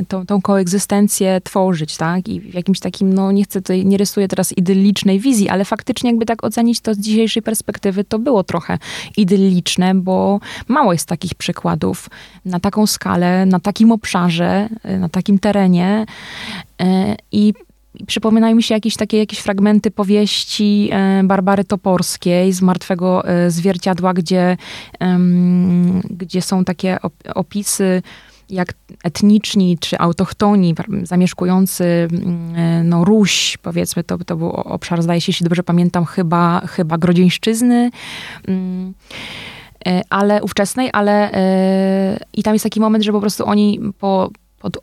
tą, 0.07 0.25
tą 0.25 0.41
koegzystencję 0.41 1.41
tworzyć, 1.43 1.97
tak? 1.97 2.27
I 2.27 2.39
w 2.39 2.53
jakimś 2.53 2.79
takim, 2.79 3.13
no 3.13 3.31
nie 3.31 3.43
chcę 3.43 3.61
tutaj, 3.61 3.85
nie 3.85 3.97
rysuję 3.97 4.27
teraz 4.27 4.57
idyllicznej 4.57 5.19
wizji, 5.19 5.49
ale 5.49 5.65
faktycznie 5.65 6.09
jakby 6.09 6.25
tak 6.25 6.43
ocenić 6.43 6.79
to 6.79 6.93
z 6.93 6.97
dzisiejszej 6.97 7.43
perspektywy, 7.43 8.03
to 8.03 8.19
było 8.19 8.43
trochę 8.43 8.77
idylliczne, 9.17 9.95
bo 9.95 10.39
mało 10.67 10.93
jest 10.93 11.07
takich 11.07 11.35
przykładów 11.35 12.09
na 12.45 12.59
taką 12.59 12.87
skalę, 12.87 13.45
na 13.45 13.59
takim 13.59 13.91
obszarze, 13.91 14.69
na 14.99 15.09
takim 15.09 15.39
terenie 15.39 16.05
e, 16.81 17.15
i 17.31 17.53
przypominają 18.07 18.55
mi 18.55 18.63
się 18.63 18.73
jakieś 18.73 18.95
takie 18.95 19.17
jakieś 19.17 19.39
fragmenty 19.39 19.91
powieści 19.91 20.89
e, 20.91 21.23
Barbary 21.23 21.63
Toporskiej 21.63 22.53
z 22.53 22.61
Martwego 22.61 23.27
e, 23.27 23.51
Zwierciadła, 23.51 24.13
gdzie, 24.13 24.57
gdzie 26.09 26.41
są 26.41 26.65
takie 26.65 26.97
opisy 27.35 28.01
jak 28.49 28.73
etniczni 29.03 29.77
czy 29.77 29.99
autochtoni 29.99 30.75
zamieszkujący 31.03 31.83
mm, 31.83 32.55
e, 32.55 32.83
no, 32.83 33.05
Ruś, 33.05 33.57
powiedzmy, 33.61 34.03
to, 34.03 34.17
to 34.17 34.35
był 34.35 34.49
obszar, 34.49 35.01
zdaje 35.01 35.21
się, 35.21 35.29
jeśli 35.29 35.43
dobrze 35.43 35.63
pamiętam, 35.63 36.05
chyba, 36.05 36.61
chyba 36.67 36.97
Grodzieńszczyzny. 36.97 37.89
Mm, 38.47 38.93
ale 40.09 40.43
ówczesnej, 40.43 40.89
ale 40.93 41.31
i 42.33 42.43
tam 42.43 42.53
jest 42.53 42.63
taki 42.63 42.79
moment, 42.79 43.03
że 43.03 43.11
po 43.11 43.21
prostu 43.21 43.45
oni 43.45 43.79
po, 43.99 44.29
pod 44.61 44.77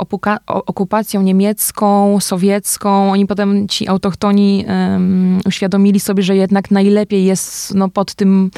okupacją 0.47 1.23
niemiecką, 1.23 2.20
sowiecką, 2.20 3.12
oni 3.12 3.26
potem, 3.26 3.68
ci 3.68 3.88
autochtoni 3.88 4.64
um, 4.68 5.40
uświadomili 5.47 6.00
sobie, 6.00 6.23
że 6.23 6.37
jednak 6.37 6.70
najlepiej 6.70 7.25
jest 7.25 7.75
no, 7.75 7.88
pod 7.88 8.14
tym 8.14 8.50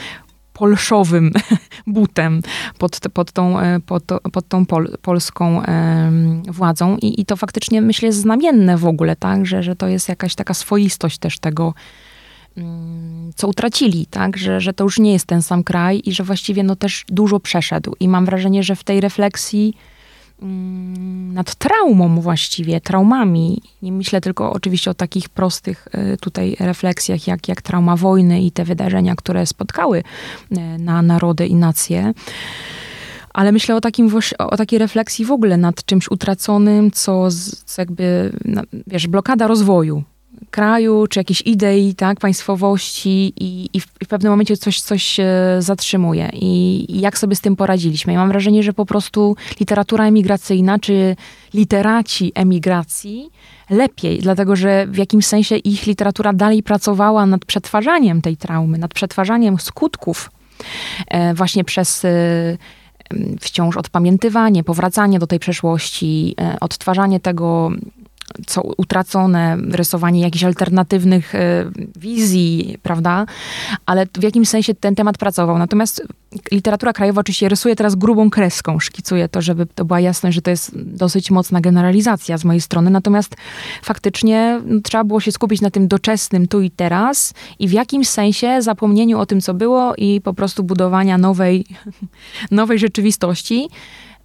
polszowym 0.52 1.30
butem, 1.86 2.42
pod, 2.78 3.00
pod 3.14 3.32
tą, 3.32 3.60
e, 3.60 3.80
pod, 3.80 4.02
pod 4.32 4.48
tą 4.48 4.66
pol, 4.66 4.88
polską 5.02 5.56
um, 5.56 6.42
władzą. 6.42 6.96
I, 6.96 7.20
I 7.20 7.24
to 7.24 7.36
faktycznie, 7.36 7.82
myślę, 7.82 8.06
jest 8.06 8.18
znamienne 8.18 8.76
w 8.76 8.86
ogóle, 8.86 9.16
tak? 9.16 9.46
że, 9.46 9.62
że 9.62 9.76
to 9.76 9.88
jest 9.88 10.08
jakaś 10.08 10.34
taka 10.34 10.54
swoistość 10.54 11.18
też 11.18 11.38
tego, 11.38 11.74
mm, 12.56 13.32
co 13.36 13.48
utracili, 13.48 14.06
tak? 14.06 14.36
Że, 14.36 14.60
że 14.60 14.72
to 14.72 14.84
już 14.84 14.98
nie 14.98 15.12
jest 15.12 15.26
ten 15.26 15.42
sam 15.42 15.64
kraj 15.64 16.02
i 16.04 16.12
że 16.12 16.24
właściwie 16.24 16.62
no, 16.62 16.76
też 16.76 17.04
dużo 17.08 17.40
przeszedł. 17.40 17.94
I 18.00 18.08
mam 18.08 18.24
wrażenie, 18.24 18.62
że 18.62 18.76
w 18.76 18.84
tej 18.84 19.00
refleksji 19.00 19.74
nad 21.32 21.54
traumą 21.54 22.20
właściwie, 22.20 22.80
traumami. 22.80 23.62
Nie 23.82 23.92
myślę 23.92 24.20
tylko 24.20 24.52
oczywiście 24.52 24.90
o 24.90 24.94
takich 24.94 25.28
prostych 25.28 25.88
e, 25.92 26.16
tutaj 26.16 26.56
refleksjach, 26.60 27.26
jak, 27.26 27.48
jak 27.48 27.62
trauma 27.62 27.96
wojny 27.96 28.42
i 28.42 28.50
te 28.50 28.64
wydarzenia, 28.64 29.14
które 29.14 29.46
spotkały 29.46 30.02
e, 30.50 30.78
na 30.78 31.02
narody 31.02 31.46
i 31.46 31.54
nacje. 31.54 32.12
Ale 33.34 33.52
myślę 33.52 33.76
o, 33.76 33.80
takim, 33.80 34.10
o 34.38 34.56
takiej 34.56 34.78
refleksji 34.78 35.24
w 35.24 35.32
ogóle 35.32 35.56
nad 35.56 35.84
czymś 35.84 36.10
utraconym, 36.10 36.90
co, 36.90 37.28
co 37.64 37.82
jakby, 37.82 38.32
wiesz, 38.86 39.06
blokada 39.06 39.46
rozwoju 39.46 40.04
kraju, 40.50 41.06
czy 41.06 41.20
jakiejś 41.20 41.42
idei, 41.46 41.94
tak, 41.94 42.20
państwowości 42.20 43.32
i, 43.36 43.68
i, 43.72 43.80
w, 43.80 43.86
i 44.00 44.04
w, 44.04 44.08
pewnym 44.08 44.32
momencie 44.32 44.56
coś, 44.56 44.80
coś 44.80 45.02
się 45.02 45.28
zatrzymuje. 45.58 46.30
I, 46.32 46.86
I, 46.88 47.00
jak 47.00 47.18
sobie 47.18 47.36
z 47.36 47.40
tym 47.40 47.56
poradziliśmy? 47.56 48.14
Mam 48.14 48.28
wrażenie, 48.28 48.62
że 48.62 48.72
po 48.72 48.86
prostu 48.86 49.36
literatura 49.60 50.06
emigracyjna, 50.06 50.78
czy 50.78 51.16
literaci 51.54 52.32
emigracji 52.34 53.30
lepiej, 53.70 54.18
dlatego 54.18 54.56
że 54.56 54.86
w 54.86 54.96
jakimś 54.96 55.26
sensie 55.26 55.56
ich 55.56 55.86
literatura 55.86 56.32
dalej 56.32 56.62
pracowała 56.62 57.26
nad 57.26 57.44
przetwarzaniem 57.44 58.22
tej 58.22 58.36
traumy, 58.36 58.78
nad 58.78 58.94
przetwarzaniem 58.94 59.58
skutków 59.58 60.30
e, 61.08 61.34
właśnie 61.34 61.64
przez 61.64 62.04
e, 62.04 62.08
wciąż 63.40 63.76
odpamiętywanie, 63.76 64.64
powracanie 64.64 65.18
do 65.18 65.26
tej 65.26 65.38
przeszłości, 65.38 66.34
e, 66.40 66.56
odtwarzanie 66.60 67.20
tego 67.20 67.70
co 68.46 68.62
utracone, 68.76 69.56
rysowanie 69.70 70.20
jakichś 70.20 70.44
alternatywnych 70.44 71.34
e, 71.34 71.70
wizji, 71.96 72.78
prawda? 72.82 73.26
Ale 73.86 74.06
w 74.18 74.22
jakimś 74.22 74.48
sensie 74.48 74.74
ten 74.74 74.94
temat 74.94 75.18
pracował. 75.18 75.58
Natomiast 75.58 76.06
literatura 76.52 76.92
krajowa 76.92 77.20
oczywiście 77.20 77.48
rysuje 77.48 77.76
teraz 77.76 77.94
grubą 77.94 78.30
kreską, 78.30 78.80
szkicuje 78.80 79.28
to, 79.28 79.42
żeby 79.42 79.66
to 79.66 79.84
była 79.84 80.00
jasność, 80.00 80.34
że 80.34 80.42
to 80.42 80.50
jest 80.50 80.70
dosyć 80.74 81.30
mocna 81.30 81.60
generalizacja 81.60 82.38
z 82.38 82.44
mojej 82.44 82.60
strony. 82.60 82.90
Natomiast 82.90 83.36
faktycznie 83.82 84.60
no, 84.66 84.80
trzeba 84.80 85.04
było 85.04 85.20
się 85.20 85.32
skupić 85.32 85.60
na 85.60 85.70
tym 85.70 85.88
doczesnym 85.88 86.48
tu 86.48 86.60
i 86.60 86.70
teraz 86.70 87.34
i 87.58 87.68
w 87.68 87.72
jakimś 87.72 88.08
sensie 88.08 88.62
zapomnieniu 88.62 89.18
o 89.18 89.26
tym, 89.26 89.40
co 89.40 89.54
było 89.54 89.94
i 89.96 90.20
po 90.20 90.34
prostu 90.34 90.62
budowania 90.62 91.18
nowej, 91.18 91.64
nowej 92.50 92.78
rzeczywistości. 92.78 93.68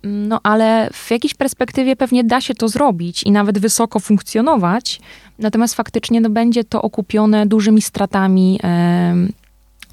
No 0.04 0.40
ale 0.44 0.90
w 0.94 1.12
jakiejś 1.12 1.34
perspektywie 1.34 1.96
pewnie 1.96 2.24
da 2.24 2.42
się 2.42 2.56
to 2.56 2.68
zrobić 2.68 3.24
i 3.24 3.32
nawet 3.32 3.60
wysoko 3.60 4.00
funkcjonować, 4.00 5.02
natomiast 5.40 5.76
faktycznie 5.76 6.22
no, 6.22 6.30
będzie 6.30 6.64
to 6.64 6.82
okupione 6.82 7.46
dużymi 7.46 7.82
stratami 7.82 8.60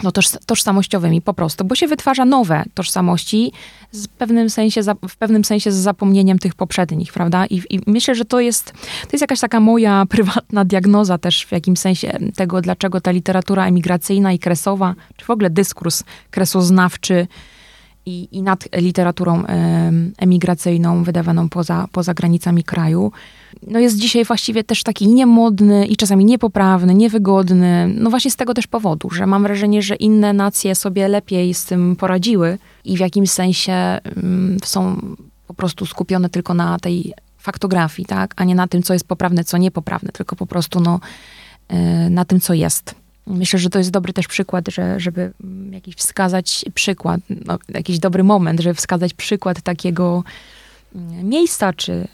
no, 0.03 0.13
toż, 0.13 0.29
tożsamościowymi 0.47 1.23
po 1.23 1.35
prostu, 1.35 1.65
bo 1.65 1.75
się 1.75 1.87
wytwarza 1.87 2.25
nowe 2.25 2.65
tożsamości 2.75 3.53
w 3.93 4.09
pewnym 4.09 4.51
sensie, 4.51 4.81
w 5.09 5.17
pewnym 5.17 5.45
sensie 5.45 5.73
z 5.73 5.75
zapomnieniem 5.75 6.39
tych 6.39 6.55
poprzednich, 6.55 7.13
prawda? 7.13 7.47
I, 7.47 7.63
I, 7.71 7.81
myślę, 7.87 8.15
że 8.15 8.25
to 8.25 8.41
jest, 8.41 8.73
to 8.73 9.09
jest 9.13 9.21
jakaś 9.21 9.41
taka 9.41 9.61
moja 9.61 10.05
prywatna 10.11 10.65
diagnoza 10.65 11.19
też 11.19 11.45
w 11.47 11.53
jakimś 11.53 11.79
sensie 11.79 12.19
tego, 12.37 12.61
dlaczego 12.61 13.01
ta 13.01 13.11
literatura 13.11 13.67
emigracyjna 13.67 14.33
i 14.33 14.39
kresowa, 14.39 14.95
czy 15.17 15.25
w 15.25 15.31
ogóle 15.31 15.51
dyskurs 15.51 16.05
kresoznawczy 16.31 17.27
i, 18.07 18.29
i 18.33 18.43
nad 18.43 18.69
literaturą 18.77 19.45
emigracyjną 20.19 21.05
wydawaną 21.05 21.49
poza, 21.49 21.89
poza 21.93 22.15
granicami 22.15 22.65
kraju, 22.65 23.13
no 23.67 23.79
jest 23.79 23.99
dzisiaj 23.99 24.25
właściwie 24.25 24.65
też 24.65 24.83
taki 24.83 25.09
niemodny 25.09 25.87
i 25.87 25.97
czasami 25.97 26.25
niepoprawny, 26.25 26.95
niewygodny. 26.95 27.95
No 27.99 28.11
właśnie 28.11 28.31
z 28.31 28.37
tego 28.37 28.55
też 28.55 28.67
powodu, 28.67 29.11
że 29.11 29.27
mam 29.27 29.43
wrażenie, 29.43 29.83
że 29.83 29.95
inne 29.95 30.33
nacje 30.33 30.75
sobie 30.75 31.09
lepiej 31.09 31.55
z 31.55 31.65
tym 31.65 31.97
poradziły 31.97 32.59
i 32.85 32.97
w 32.97 33.01
jakimś 33.01 33.31
sensie 33.31 33.99
są 34.65 35.01
po 35.47 35.55
prostu 35.55 35.87
skupione 35.87 36.29
tylko 36.29 36.55
na 36.55 36.79
tej 36.79 37.13
faktografii, 37.39 38.07
tak, 38.07 38.35
a 38.37 38.45
nie 38.45 38.55
na 38.55 38.69
tym, 38.69 38.83
co 38.83 38.93
jest 38.93 39.09
poprawne, 39.09 39.45
co 39.45 39.59
niepoprawne, 39.59 40.13
tylko 40.13 40.37
po 40.37 40.47
prostu 40.47 40.81
no, 40.81 41.01
e, 41.69 42.11
na 42.11 42.25
tym, 42.25 42.41
co 42.41 42.55
jest. 42.55 43.02
Myślę, 43.27 43.59
że 43.59 43.71
to 43.71 43.79
jest 43.79 43.91
dobry 43.91 44.13
też 44.13 44.27
przykład, 44.29 44.69
że, 44.69 45.01
żeby 45.01 45.33
jakiś 45.71 45.95
wskazać 45.95 46.65
przykład, 46.75 47.21
no, 47.47 47.59
jakiś 47.69 47.99
dobry 47.99 48.25
moment, 48.25 48.61
żeby 48.61 48.75
wskazać 48.75 49.15
przykład 49.15 49.63
takiego 49.63 50.25
mm, 50.95 51.29
miejsca, 51.29 51.73
czy 51.73 52.09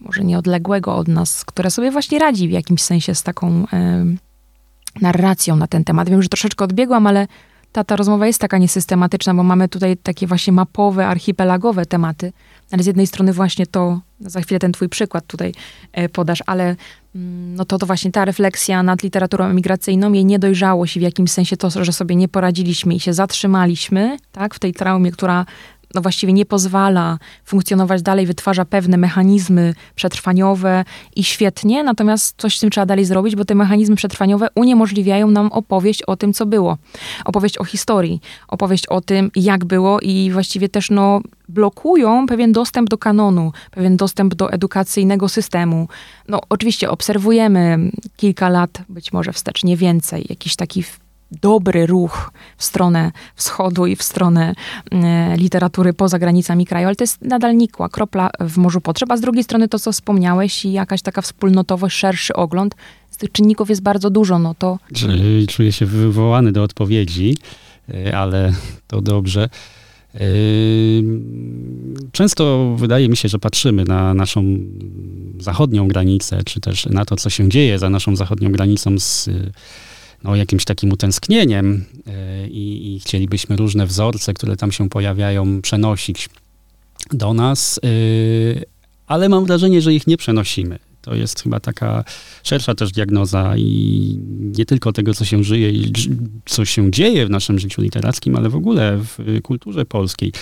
może 0.00 0.24
nieodległego 0.24 0.96
od 0.96 1.08
nas, 1.08 1.44
które 1.44 1.70
sobie 1.70 1.90
właśnie 1.90 2.18
radzi 2.18 2.48
w 2.48 2.52
jakimś 2.52 2.82
sensie 2.82 3.14
z 3.14 3.22
taką 3.22 3.66
e, 3.72 4.04
narracją 5.00 5.56
na 5.56 5.66
ten 5.66 5.84
temat. 5.84 6.10
Wiem, 6.10 6.22
że 6.22 6.28
troszeczkę 6.28 6.64
odbiegłam, 6.64 7.06
ale 7.06 7.26
ta, 7.72 7.84
ta 7.84 7.96
rozmowa 7.96 8.26
jest 8.26 8.40
taka 8.40 8.58
niesystematyczna, 8.58 9.34
bo 9.34 9.42
mamy 9.42 9.68
tutaj 9.68 9.96
takie 9.96 10.26
właśnie 10.26 10.52
mapowe, 10.52 11.06
archipelagowe 11.06 11.86
tematy, 11.86 12.32
ale 12.72 12.82
z 12.82 12.86
jednej 12.86 13.06
strony 13.06 13.32
właśnie 13.32 13.66
to, 13.66 14.00
za 14.20 14.40
chwilę 14.40 14.58
ten 14.58 14.72
twój 14.72 14.88
przykład 14.88 15.26
tutaj 15.26 15.52
e, 15.92 16.08
podasz, 16.08 16.42
ale 16.46 16.76
mm, 17.14 17.54
no 17.54 17.64
to, 17.64 17.78
to 17.78 17.86
właśnie 17.86 18.12
ta 18.12 18.24
refleksja 18.24 18.82
nad 18.82 19.02
literaturą 19.02 19.44
emigracyjną, 19.44 20.12
jej 20.12 20.24
niedojrzałość 20.24 20.98
w 20.98 21.02
jakimś 21.02 21.30
sensie 21.30 21.56
to, 21.56 21.84
że 21.84 21.92
sobie 21.92 22.16
nie 22.16 22.28
poradziliśmy 22.28 22.94
i 22.94 23.00
się 23.00 23.12
zatrzymaliśmy, 23.12 24.16
tak, 24.32 24.54
w 24.54 24.58
tej 24.58 24.74
traumie, 24.74 25.12
która 25.12 25.46
no 25.94 26.00
właściwie 26.00 26.32
nie 26.32 26.46
pozwala 26.46 27.18
funkcjonować 27.44 28.02
dalej, 28.02 28.26
wytwarza 28.26 28.64
pewne 28.64 28.96
mechanizmy 28.96 29.74
przetrwaniowe 29.94 30.84
i 31.16 31.24
świetnie, 31.24 31.82
natomiast 31.82 32.34
coś 32.38 32.56
z 32.56 32.60
tym 32.60 32.70
trzeba 32.70 32.86
dalej 32.86 33.04
zrobić, 33.04 33.36
bo 33.36 33.44
te 33.44 33.54
mechanizmy 33.54 33.96
przetrwaniowe 33.96 34.48
uniemożliwiają 34.54 35.30
nam 35.30 35.52
opowieść 35.52 36.02
o 36.02 36.16
tym, 36.16 36.32
co 36.32 36.46
było. 36.46 36.78
Opowieść 37.24 37.58
o 37.58 37.64
historii, 37.64 38.20
opowieść 38.48 38.86
o 38.86 39.00
tym, 39.00 39.30
jak 39.36 39.64
było 39.64 40.00
i 40.00 40.30
właściwie 40.32 40.68
też 40.68 40.90
no, 40.90 41.20
blokują 41.48 42.26
pewien 42.26 42.52
dostęp 42.52 42.88
do 42.88 42.98
kanonu, 42.98 43.52
pewien 43.70 43.96
dostęp 43.96 44.34
do 44.34 44.52
edukacyjnego 44.52 45.28
systemu. 45.28 45.88
No 46.28 46.40
oczywiście 46.48 46.90
obserwujemy 46.90 47.78
kilka 48.16 48.48
lat, 48.48 48.82
być 48.88 49.12
może 49.12 49.32
wstecz 49.32 49.64
nie 49.64 49.76
więcej, 49.76 50.26
jakiś 50.28 50.56
taki 50.56 50.84
dobry 51.32 51.86
ruch 51.86 52.32
w 52.56 52.64
stronę 52.64 53.12
wschodu 53.36 53.86
i 53.86 53.96
w 53.96 54.02
stronę 54.02 54.54
e, 54.92 55.36
literatury 55.36 55.92
poza 55.92 56.18
granicami 56.18 56.66
kraju, 56.66 56.86
ale 56.86 56.96
to 56.96 57.04
jest 57.04 57.22
nadal 57.22 57.56
nikła, 57.56 57.88
kropla 57.88 58.30
w 58.40 58.56
morzu 58.56 58.80
potrzeb. 58.80 59.10
A 59.10 59.16
z 59.16 59.20
drugiej 59.20 59.44
strony 59.44 59.68
to, 59.68 59.78
co 59.78 59.92
wspomniałeś 59.92 60.64
i 60.64 60.72
jakaś 60.72 61.02
taka 61.02 61.22
wspólnotowość, 61.22 61.96
szerszy 61.96 62.34
ogląd, 62.34 62.74
z 63.10 63.16
tych 63.16 63.32
czynników 63.32 63.68
jest 63.68 63.82
bardzo 63.82 64.10
dużo, 64.10 64.38
no 64.38 64.54
to... 64.58 64.78
Czuję 65.48 65.72
się 65.72 65.86
wywołany 65.86 66.52
do 66.52 66.62
odpowiedzi, 66.62 67.36
e, 67.88 68.18
ale 68.18 68.52
to 68.86 69.00
dobrze. 69.00 69.48
E, 70.14 70.20
często 72.12 72.74
wydaje 72.76 73.08
mi 73.08 73.16
się, 73.16 73.28
że 73.28 73.38
patrzymy 73.38 73.84
na 73.84 74.14
naszą 74.14 74.44
zachodnią 75.38 75.88
granicę, 75.88 76.44
czy 76.44 76.60
też 76.60 76.86
na 76.86 77.04
to, 77.04 77.16
co 77.16 77.30
się 77.30 77.48
dzieje 77.48 77.78
za 77.78 77.90
naszą 77.90 78.16
zachodnią 78.16 78.52
granicą 78.52 78.98
z 78.98 79.30
no, 80.24 80.36
jakimś 80.36 80.64
takim 80.64 80.92
utęsknieniem 80.92 81.84
e, 82.06 82.48
i, 82.48 82.96
i 82.96 83.00
chcielibyśmy 83.00 83.56
różne 83.56 83.86
wzorce, 83.86 84.34
które 84.34 84.56
tam 84.56 84.72
się 84.72 84.88
pojawiają, 84.88 85.62
przenosić 85.62 86.28
do 87.10 87.34
nas, 87.34 87.80
e, 87.84 87.88
ale 89.06 89.28
mam 89.28 89.44
wrażenie, 89.44 89.82
że 89.82 89.94
ich 89.94 90.06
nie 90.06 90.16
przenosimy. 90.16 90.78
To 91.02 91.14
jest 91.14 91.42
chyba 91.42 91.60
taka 91.60 92.04
szersza 92.42 92.74
też 92.74 92.92
diagnoza 92.92 93.54
i 93.56 94.18
nie 94.58 94.66
tylko 94.66 94.92
tego, 94.92 95.14
co 95.14 95.24
się 95.24 95.44
żyje 95.44 95.70
i 95.70 95.92
co 96.44 96.64
się 96.64 96.90
dzieje 96.90 97.26
w 97.26 97.30
naszym 97.30 97.58
życiu 97.58 97.82
literackim, 97.82 98.36
ale 98.36 98.48
w 98.48 98.56
ogóle 98.56 98.98
w 98.98 99.40
kulturze 99.42 99.84
polskiej. 99.84 100.32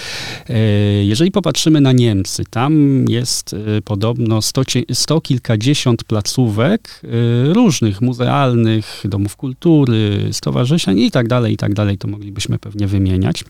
E, 0.49 0.59
jeżeli 1.05 1.31
popatrzymy 1.31 1.81
na 1.81 1.93
Niemcy, 1.93 2.45
tam 2.50 3.05
jest 3.09 3.55
e, 3.55 3.83
podobno 3.83 4.43
sto, 4.43 4.62
sto 4.93 5.21
kilkadziesiąt 5.21 6.05
placówek 6.05 7.00
e, 7.05 7.53
różnych, 7.53 8.00
muzealnych, 8.00 9.03
domów 9.05 9.37
kultury, 9.37 10.29
stowarzyszeń 10.33 10.99
i 10.99 11.11
tak 11.11 11.29
dalej, 11.29 11.55
i 11.55 11.57
tak 11.57 11.75
dalej, 11.75 11.99
to 11.99 12.09
moglibyśmy 12.09 12.59
pewnie 12.59 12.87
wymieniać 12.87 13.45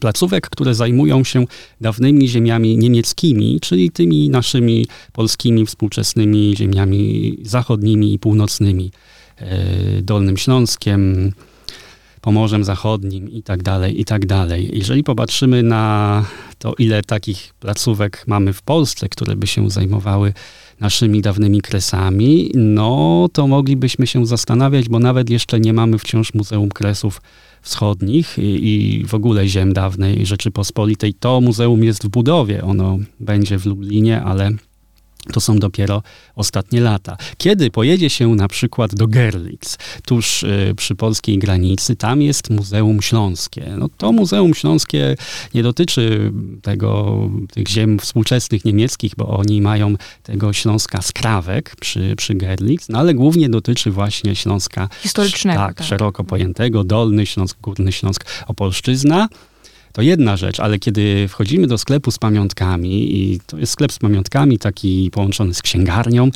placówek, 0.00 0.50
które 0.50 0.74
zajmują 0.74 1.24
się 1.24 1.44
dawnymi 1.80 2.28
ziemiami 2.28 2.78
niemieckimi, 2.78 3.58
czyli 3.60 3.90
tymi 3.90 4.30
naszymi 4.30 4.86
polskimi 5.12 5.66
współczesnymi 5.66 6.54
ziemiami 6.56 7.38
zachodnimi 7.42 8.14
i 8.14 8.18
północnymi, 8.18 8.90
e, 9.36 10.02
Dolnym 10.02 10.36
Śląskiem, 10.36 11.32
Pomorzem 12.20 12.64
Zachodnim 12.64 13.30
i 13.30 13.42
tak 13.42 13.62
dalej, 13.62 14.00
i 14.00 14.04
tak 14.04 14.26
dalej. 14.26 14.70
Jeżeli 14.72 15.04
popatrzymy 15.04 15.62
na 15.62 16.24
to, 16.58 16.74
ile 16.78 17.02
takich 17.02 17.54
placówek 17.60 18.24
mamy 18.26 18.52
w 18.52 18.62
Polsce, 18.62 19.08
które 19.08 19.36
by 19.36 19.46
się 19.46 19.70
zajmowały 19.70 20.32
naszymi 20.80 21.22
dawnymi 21.22 21.60
kresami, 21.60 22.50
no 22.54 23.28
to 23.32 23.46
moglibyśmy 23.46 24.06
się 24.06 24.26
zastanawiać, 24.26 24.88
bo 24.88 24.98
nawet 24.98 25.30
jeszcze 25.30 25.60
nie 25.60 25.72
mamy 25.72 25.98
wciąż 25.98 26.34
Muzeum 26.34 26.68
Kresów 26.68 27.22
Wschodnich 27.62 28.38
i, 28.38 28.68
i 28.68 29.04
w 29.06 29.14
ogóle 29.14 29.48
ziem 29.48 29.72
dawnej 29.72 30.26
Rzeczypospolitej. 30.26 31.14
To 31.14 31.40
muzeum 31.40 31.84
jest 31.84 32.04
w 32.04 32.08
budowie, 32.08 32.64
ono 32.64 32.98
będzie 33.20 33.58
w 33.58 33.66
Lublinie, 33.66 34.22
ale 34.22 34.50
to 35.32 35.40
są 35.40 35.58
dopiero 35.58 36.02
ostatnie 36.36 36.80
lata. 36.80 37.16
Kiedy 37.38 37.70
pojedzie 37.70 38.10
się 38.10 38.34
na 38.34 38.48
przykład 38.48 38.94
do 38.94 39.06
Gerlitz, 39.06 39.76
tuż 40.06 40.42
y, 40.42 40.74
przy 40.76 40.94
polskiej 40.94 41.38
granicy, 41.38 41.96
tam 41.96 42.22
jest 42.22 42.50
Muzeum 42.50 43.02
Śląskie. 43.02 43.74
No 43.78 43.88
to 43.96 44.12
Muzeum 44.12 44.54
Śląskie 44.54 45.16
nie 45.54 45.62
dotyczy 45.62 46.32
tego, 46.62 47.20
tych 47.52 47.68
ziem 47.68 47.98
współczesnych 47.98 48.64
niemieckich, 48.64 49.12
bo 49.16 49.28
oni 49.28 49.62
mają 49.62 49.94
tego 50.22 50.52
Śląska 50.52 51.02
skrawek 51.02 51.76
przy, 51.80 52.14
przy 52.16 52.34
Gerlitz, 52.34 52.88
no 52.88 52.98
ale 52.98 53.14
głównie 53.14 53.48
dotyczy 53.48 53.90
właśnie 53.90 54.36
Śląska 54.36 54.88
historycznego. 55.02 55.60
Tak, 55.60 55.76
tak, 55.76 55.86
szeroko 55.86 56.24
pojętego, 56.24 56.84
Dolny 56.84 57.26
Śląsk, 57.26 57.58
Górny 57.62 57.92
Śląsk, 57.92 58.24
Opolszczyzna. 58.46 59.28
To 59.92 60.02
jedna 60.02 60.36
rzecz, 60.36 60.60
ale 60.60 60.78
kiedy 60.78 61.28
wchodzimy 61.28 61.66
do 61.66 61.78
sklepu 61.78 62.10
z 62.10 62.18
pamiątkami, 62.18 63.16
i 63.16 63.40
to 63.46 63.58
jest 63.58 63.72
sklep 63.72 63.92
z 63.92 63.98
pamiątkami 63.98 64.58
taki 64.58 65.10
połączony 65.12 65.54
z 65.54 65.62
księgarnią, 65.62 66.30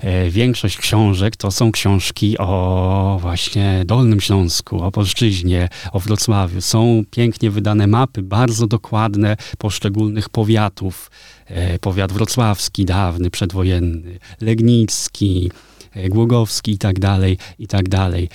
e, 0.00 0.30
większość 0.30 0.76
książek 0.76 1.36
to 1.36 1.50
są 1.50 1.72
książki 1.72 2.38
o 2.38 3.18
właśnie 3.20 3.82
Dolnym 3.86 4.20
Śląsku, 4.20 4.82
o 4.82 4.90
Polszczyźnie, 4.90 5.68
o 5.92 6.00
Wrocławiu. 6.00 6.60
Są 6.60 7.02
pięknie 7.10 7.50
wydane 7.50 7.86
mapy, 7.86 8.22
bardzo 8.22 8.66
dokładne 8.66 9.36
poszczególnych 9.58 10.28
powiatów. 10.28 11.10
E, 11.46 11.78
powiat 11.78 12.12
wrocławski, 12.12 12.84
dawny, 12.84 13.30
przedwojenny, 13.30 14.18
legnicki, 14.40 15.50
e, 15.94 16.08
Głogowski 16.08 16.72
i 16.72 16.78
tak 16.78 16.98
dalej, 16.98 17.38
i 17.58 17.66
tak 17.66 17.88
dalej. 17.88 18.28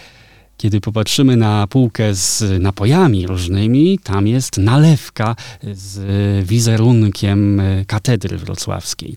Kiedy 0.58 0.82
popatrzymy 0.82 1.38
na 1.38 1.68
półkę 1.68 2.16
z 2.16 2.62
napojami 2.62 3.28
różnymi, 3.28 4.00
tam 4.04 4.28
jest 4.28 4.58
nalewka 4.58 5.36
z 5.74 6.00
wizerunkiem 6.48 7.62
katedry 7.88 8.38
wrocławskiej. 8.38 9.16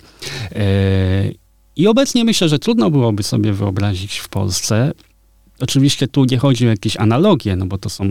E, 0.52 0.62
I 1.76 1.86
obecnie 1.86 2.24
myślę, 2.24 2.48
że 2.48 2.58
trudno 2.58 2.90
byłoby 2.90 3.22
sobie 3.22 3.52
wyobrazić 3.52 4.18
w 4.18 4.28
Polsce. 4.28 4.92
Oczywiście 5.60 6.08
tu 6.08 6.24
nie 6.24 6.38
chodzi 6.38 6.66
o 6.66 6.70
jakieś 6.70 6.96
analogie, 6.96 7.56
no 7.56 7.66
bo 7.66 7.78
to 7.78 7.90
są 7.90 8.10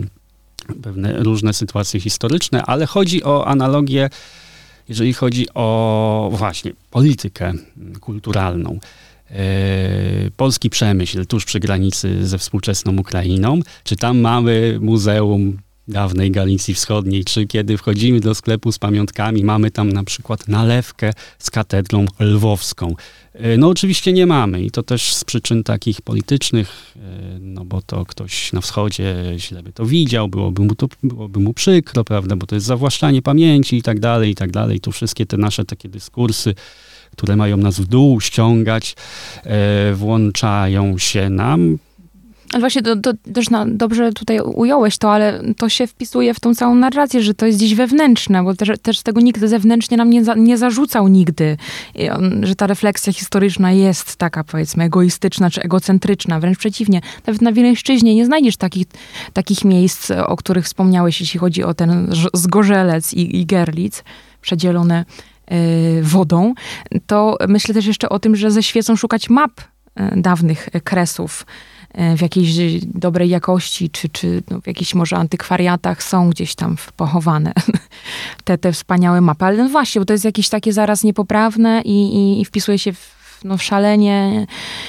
pewne 0.82 1.22
różne 1.22 1.52
sytuacje 1.52 2.00
historyczne, 2.00 2.62
ale 2.62 2.86
chodzi 2.86 3.24
o 3.24 3.46
analogię, 3.46 4.10
jeżeli 4.88 5.12
chodzi 5.12 5.46
o 5.54 6.30
właśnie 6.32 6.72
politykę 6.90 7.52
kulturalną. 8.00 8.78
E, 9.30 10.30
polski 10.36 10.70
przemyśl 10.70 11.26
tuż 11.26 11.44
przy 11.44 11.60
granicy 11.60 12.26
ze 12.26 12.38
współczesną 12.38 12.96
Ukrainą, 12.98 13.60
czy 13.84 13.96
tam 13.96 14.18
mamy 14.18 14.78
muzeum 14.80 15.58
dawnej 15.88 16.30
Galicji 16.30 16.74
Wschodniej, 16.74 17.24
czy 17.24 17.46
kiedy 17.46 17.78
wchodzimy 17.78 18.20
do 18.20 18.34
sklepu 18.34 18.72
z 18.72 18.78
pamiątkami, 18.78 19.44
mamy 19.44 19.70
tam 19.70 19.92
na 19.92 20.04
przykład 20.04 20.48
nalewkę 20.48 21.12
z 21.38 21.50
katedrą 21.50 22.06
lwowską. 22.20 22.94
E, 23.32 23.56
no 23.56 23.68
oczywiście 23.68 24.12
nie 24.12 24.26
mamy 24.26 24.62
i 24.62 24.70
to 24.70 24.82
też 24.82 25.14
z 25.14 25.24
przyczyn 25.24 25.64
takich 25.64 26.02
politycznych, 26.02 26.94
e, 26.96 27.38
no 27.40 27.64
bo 27.64 27.82
to 27.82 28.04
ktoś 28.06 28.52
na 28.52 28.60
wschodzie 28.60 29.34
źle 29.36 29.62
by 29.62 29.72
to 29.72 29.86
widział, 29.86 30.28
byłoby 30.28 30.62
mu, 30.62 30.74
to, 30.74 30.88
byłoby 31.02 31.40
mu 31.40 31.54
przykro, 31.54 32.04
prawda, 32.04 32.36
bo 32.36 32.46
to 32.46 32.54
jest 32.54 32.66
zawłaszczanie 32.66 33.22
pamięci 33.22 33.76
i 33.76 33.82
tak 33.82 34.00
dalej, 34.00 34.30
i 34.30 34.34
tak 34.34 34.50
dalej. 34.50 34.80
Tu 34.80 34.92
wszystkie 34.92 35.26
te 35.26 35.36
nasze 35.36 35.64
takie 35.64 35.88
dyskursy 35.88 36.54
które 37.12 37.36
mają 37.36 37.56
nas 37.56 37.80
w 37.80 37.86
dół 37.86 38.20
ściągać, 38.20 38.96
e, 39.44 39.94
włączają 39.94 40.98
się 40.98 41.30
nam. 41.30 41.78
Ale 42.52 42.60
właśnie 42.60 42.82
to, 42.82 43.12
też 43.34 43.46
dobrze 43.66 44.12
tutaj 44.12 44.40
ująłeś 44.40 44.98
to, 44.98 45.12
ale 45.12 45.42
to 45.56 45.68
się 45.68 45.86
wpisuje 45.86 46.34
w 46.34 46.40
tą 46.40 46.54
całą 46.54 46.74
narrację, 46.74 47.22
że 47.22 47.34
to 47.34 47.46
jest 47.46 47.58
gdzieś 47.58 47.74
wewnętrzne, 47.74 48.44
bo 48.44 48.54
też, 48.54 48.70
też 48.82 49.02
tego 49.02 49.20
nikt 49.20 49.40
zewnętrznie 49.40 49.96
nam 49.96 50.10
nie, 50.10 50.24
za, 50.24 50.34
nie 50.34 50.58
zarzucał 50.58 51.08
nigdy, 51.08 51.56
że 52.42 52.54
ta 52.54 52.66
refleksja 52.66 53.12
historyczna 53.12 53.72
jest 53.72 54.16
taka 54.16 54.44
powiedzmy 54.44 54.84
egoistyczna 54.84 55.50
czy 55.50 55.62
egocentryczna, 55.62 56.40
wręcz 56.40 56.58
przeciwnie. 56.58 57.00
Nawet 57.26 57.42
na 57.42 57.52
Wileńszczyźnie 57.52 58.14
nie 58.14 58.26
znajdziesz 58.26 58.56
takich, 58.56 58.86
takich 59.32 59.64
miejsc, 59.64 60.10
o 60.10 60.36
których 60.36 60.64
wspomniałeś, 60.64 61.20
jeśli 61.20 61.40
chodzi 61.40 61.64
o 61.64 61.74
ten 61.74 62.12
Zgorzelec 62.34 63.14
i, 63.14 63.36
i 63.40 63.46
Gerlitz, 63.46 64.04
przedzielone 64.40 65.04
wodą. 66.02 66.54
To 67.06 67.36
myślę 67.48 67.74
też 67.74 67.86
jeszcze 67.86 68.08
o 68.08 68.18
tym, 68.18 68.36
że 68.36 68.50
ze 68.50 68.62
świecą 68.62 68.96
szukać 68.96 69.30
map 69.30 69.60
y, 69.60 70.20
dawnych 70.20 70.68
kresów, 70.84 71.44
E, 71.94 72.16
w 72.16 72.22
jakiejś 72.22 72.84
dobrej 72.84 73.28
jakości, 73.28 73.90
czy, 73.90 74.08
czy 74.08 74.42
no, 74.50 74.60
w 74.60 74.66
jakichś 74.66 74.94
może 74.94 75.16
antykwariatach 75.16 76.02
są 76.02 76.30
gdzieś 76.30 76.54
tam 76.54 76.76
pochowane 76.96 77.52
te, 78.44 78.58
te 78.58 78.72
wspaniałe 78.72 79.20
mapy. 79.20 79.44
Ale 79.44 79.56
no 79.56 79.68
właśnie, 79.68 80.00
bo 80.00 80.04
to 80.04 80.12
jest 80.12 80.24
jakieś 80.24 80.48
takie 80.48 80.72
zaraz 80.72 81.04
niepoprawne 81.04 81.82
i, 81.84 82.16
i, 82.16 82.40
i 82.40 82.44
wpisuje 82.44 82.78
się 82.78 82.92
w, 82.92 83.40
no, 83.44 83.58
szalenie 83.58 84.46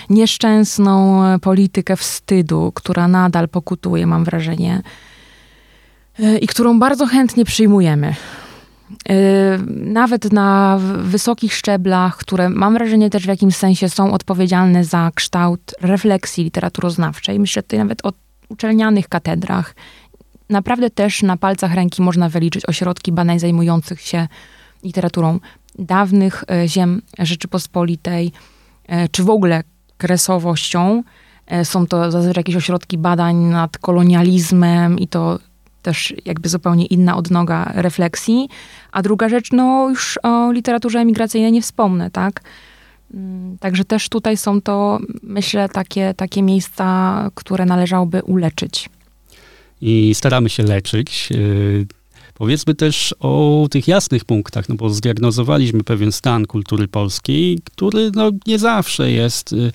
nieszczęsną 0.10 1.22
politykę 1.39 1.95
wstydu, 1.95 2.72
która 2.76 3.08
nadal 3.08 3.50
pokutuje, 3.50 4.08
mam 4.08 4.24
wrażenie, 4.24 4.82
e, 6.19 6.38
i 6.38 6.48
którą 6.48 6.80
bardzo 6.80 7.06
chętnie 7.06 7.45
przyjmujemy. 7.45 8.15
Y, 8.89 9.60
nawet 9.67 10.34
na 10.34 10.78
wysokich 10.97 11.54
szczeblach, 11.54 12.17
które 12.17 12.49
mam 12.49 12.73
wrażenie 12.73 13.10
też 13.10 13.23
w 13.23 13.28
jakimś 13.28 13.56
sensie 13.56 13.89
są 13.89 14.13
odpowiedzialne 14.13 14.84
za 14.84 15.12
kształt 15.15 15.75
refleksji 15.82 16.43
literaturoznawczej. 16.43 17.39
Myślę 17.39 17.63
tutaj 17.63 17.80
nawet 17.80 18.06
o 18.06 18.12
uczelnianych 18.49 19.10
katedrach. 19.10 19.75
Naprawdę 20.49 20.89
też 20.89 21.23
na 21.23 21.38
palcach 21.38 21.73
ręki 21.73 22.02
można 22.02 22.30
wyliczyć 22.30 22.65
ośrodki 22.65 23.12
badań 23.12 23.39
zajmujących 23.39 24.02
się 24.02 24.28
literaturą 24.84 25.39
dawnych 25.80 26.43
y, 26.63 26.67
ziem 26.67 27.02
Rzeczypospolitej, 27.19 28.32
y, 28.84 29.10
czy 29.12 29.23
w 29.23 29.30
ogóle 29.30 29.63
kresowością. 29.97 31.04
Są 31.63 31.88
to 31.88 32.12
zazwyczaj 32.12 32.39
jakieś 32.39 32.56
ośrodki 32.56 32.97
badań 32.97 33.36
nad 33.36 33.78
kolonializmem 33.78 34.99
i 34.99 35.08
to 35.08 35.39
też 35.82 36.13
jakby 36.26 36.50
zupełnie 36.50 36.86
inna 36.86 37.18
odnoga 37.18 37.72
refleksji. 37.76 38.50
A 38.92 39.02
druga 39.02 39.30
rzecz, 39.30 39.52
no 39.52 39.89
już 39.89 40.20
o 40.24 40.52
literaturze 40.52 41.00
emigracyjnej 41.00 41.52
nie 41.52 41.62
wspomnę, 41.62 42.12
tak? 42.12 42.42
Mm, 43.13 43.58
także 43.58 43.86
też 43.86 44.10
tutaj 44.10 44.38
są 44.38 44.62
to, 44.62 45.00
myślę, 45.24 45.70
takie, 45.70 46.13
takie 46.13 46.42
miejsca, 46.42 47.30
które 47.36 47.65
należałoby 47.65 48.24
uleczyć. 48.24 48.89
I 49.82 50.12
staramy 50.15 50.50
się 50.50 50.63
leczyć. 50.63 51.30
Y, 52.41 52.49
Powiedzmy 52.49 52.75
też 52.75 53.15
o 53.19 53.67
tych 53.71 53.88
jasnych 53.88 54.25
punktach, 54.25 54.69
no 54.69 54.75
bo 54.75 54.89
zdiagnozowaliśmy 54.89 55.84
pewien 55.84 56.12
stan 56.12 56.45
kultury 56.45 56.88
polskiej, 56.88 57.60
który 57.65 58.12
no, 58.15 58.32
nie 58.47 58.60
zawsze 58.60 59.12
jest 59.12 59.54
y, 59.54 59.71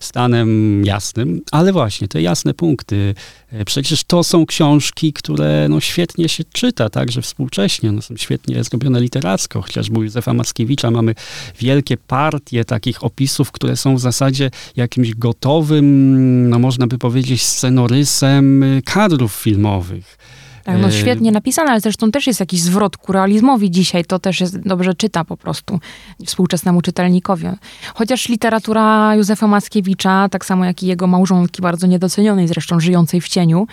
stanem 0.00 0.84
jasnym, 0.84 1.40
ale 1.50 1.72
właśnie 1.72 2.08
te 2.08 2.22
jasne 2.22 2.54
punkty. 2.54 3.14
E, 3.52 3.64
przecież 3.64 4.04
to 4.04 4.24
są 4.24 4.46
książki, 4.46 5.12
które 5.12 5.66
no, 5.68 5.80
świetnie 5.80 6.28
się 6.28 6.44
czyta, 6.52 6.90
także 6.90 7.22
współcześnie, 7.22 7.92
no, 7.92 8.02
są 8.02 8.16
świetnie 8.16 8.64
zrobione 8.64 9.00
literacko. 9.00 9.62
Chociażby 9.62 9.98
u 9.98 10.02
Józefa 10.02 10.34
Mackiewicza 10.34 10.90
mamy 10.90 11.14
wielkie 11.58 11.96
partie 11.96 12.64
takich 12.64 13.04
opisów, 13.04 13.52
które 13.52 13.76
są 13.76 13.96
w 13.96 14.00
zasadzie 14.00 14.50
jakimś 14.76 15.14
gotowym, 15.14 16.48
no 16.48 16.58
można 16.58 16.86
by 16.86 16.98
powiedzieć, 16.98 17.42
scenorysem 17.42 18.62
y, 18.62 18.82
kadrów 18.84 19.32
filmowych. 19.32 20.18
Tak, 20.64 20.78
no 20.80 20.90
świetnie 20.90 21.32
napisane, 21.32 21.70
ale 21.70 21.80
zresztą 21.80 22.10
też 22.10 22.26
jest 22.26 22.40
jakiś 22.40 22.60
zwrot 22.60 22.96
ku 22.96 23.12
realizmowi 23.12 23.70
dzisiaj. 23.70 24.04
To 24.04 24.18
też 24.18 24.40
jest 24.40 24.60
dobrze 24.60 24.94
czyta 24.94 25.24
po 25.24 25.36
prostu 25.36 25.80
współczesnemu 26.26 26.82
czytelnikowi. 26.82 27.46
Chociaż 27.94 28.28
literatura 28.28 29.14
Józefa 29.14 29.46
Mackiewicza, 29.46 30.28
tak 30.28 30.44
samo 30.44 30.64
jak 30.64 30.82
i 30.82 30.86
jego 30.86 31.06
małżonki, 31.06 31.62
bardzo 31.62 31.86
niedocenionej 31.86 32.48
zresztą, 32.48 32.80
żyjącej 32.80 33.20
w 33.20 33.28
cieniu 33.28 33.66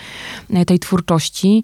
e, 0.54 0.65
tej 0.65 0.80
twórczości, 0.80 1.63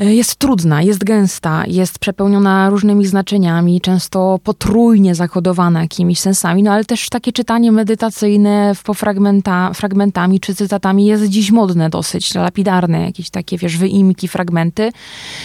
jest 0.00 0.36
trudna, 0.36 0.82
jest 0.82 1.04
gęsta, 1.04 1.64
jest 1.66 1.98
przepełniona 1.98 2.70
różnymi 2.70 3.06
znaczeniami, 3.06 3.80
często 3.80 4.38
potrójnie 4.44 5.14
zakodowana 5.14 5.80
jakimiś 5.80 6.20
sensami, 6.20 6.62
no 6.62 6.72
ale 6.72 6.84
też 6.84 7.08
takie 7.08 7.32
czytanie 7.32 7.72
medytacyjne 7.72 8.72
po 8.84 8.94
fragmenta, 8.94 9.70
fragmentami 9.74 10.40
czy 10.40 10.54
cytatami 10.54 11.06
jest 11.06 11.24
dziś 11.24 11.50
modne 11.50 11.90
dosyć, 11.90 12.34
lapidarne, 12.34 13.04
jakieś 13.04 13.30
takie, 13.30 13.58
wiesz, 13.58 13.76
wyimki, 13.76 14.28
fragmenty. 14.28 14.92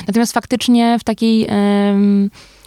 Natomiast 0.07 0.33
faktycznie 0.33 0.97
w 0.99 1.03
takiej 1.03 1.47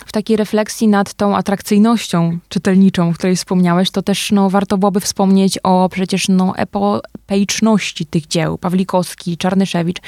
w 0.09 0.13
takiej 0.13 0.37
refleksji 0.37 0.89
nad 0.89 1.15
tą 1.15 1.37
atrakcyjnością 1.37 2.39
czytelniczą, 2.49 3.09
o 3.09 3.13
której 3.13 3.37
wspomniałeś, 3.37 3.91
to 3.91 4.03
też 4.03 4.33
no, 4.33 4.51
warto 4.51 4.79
byłoby 4.79 5.01
wspomnieć 5.01 5.59
o 5.63 5.89
przecież 5.89 6.29
no, 6.29 6.57
epopeiczności 6.57 8.07
tych 8.07 8.27
dzieł. 8.27 8.59
Pawlikowski, 8.59 9.37
Czarnyszewicz. 9.37 9.99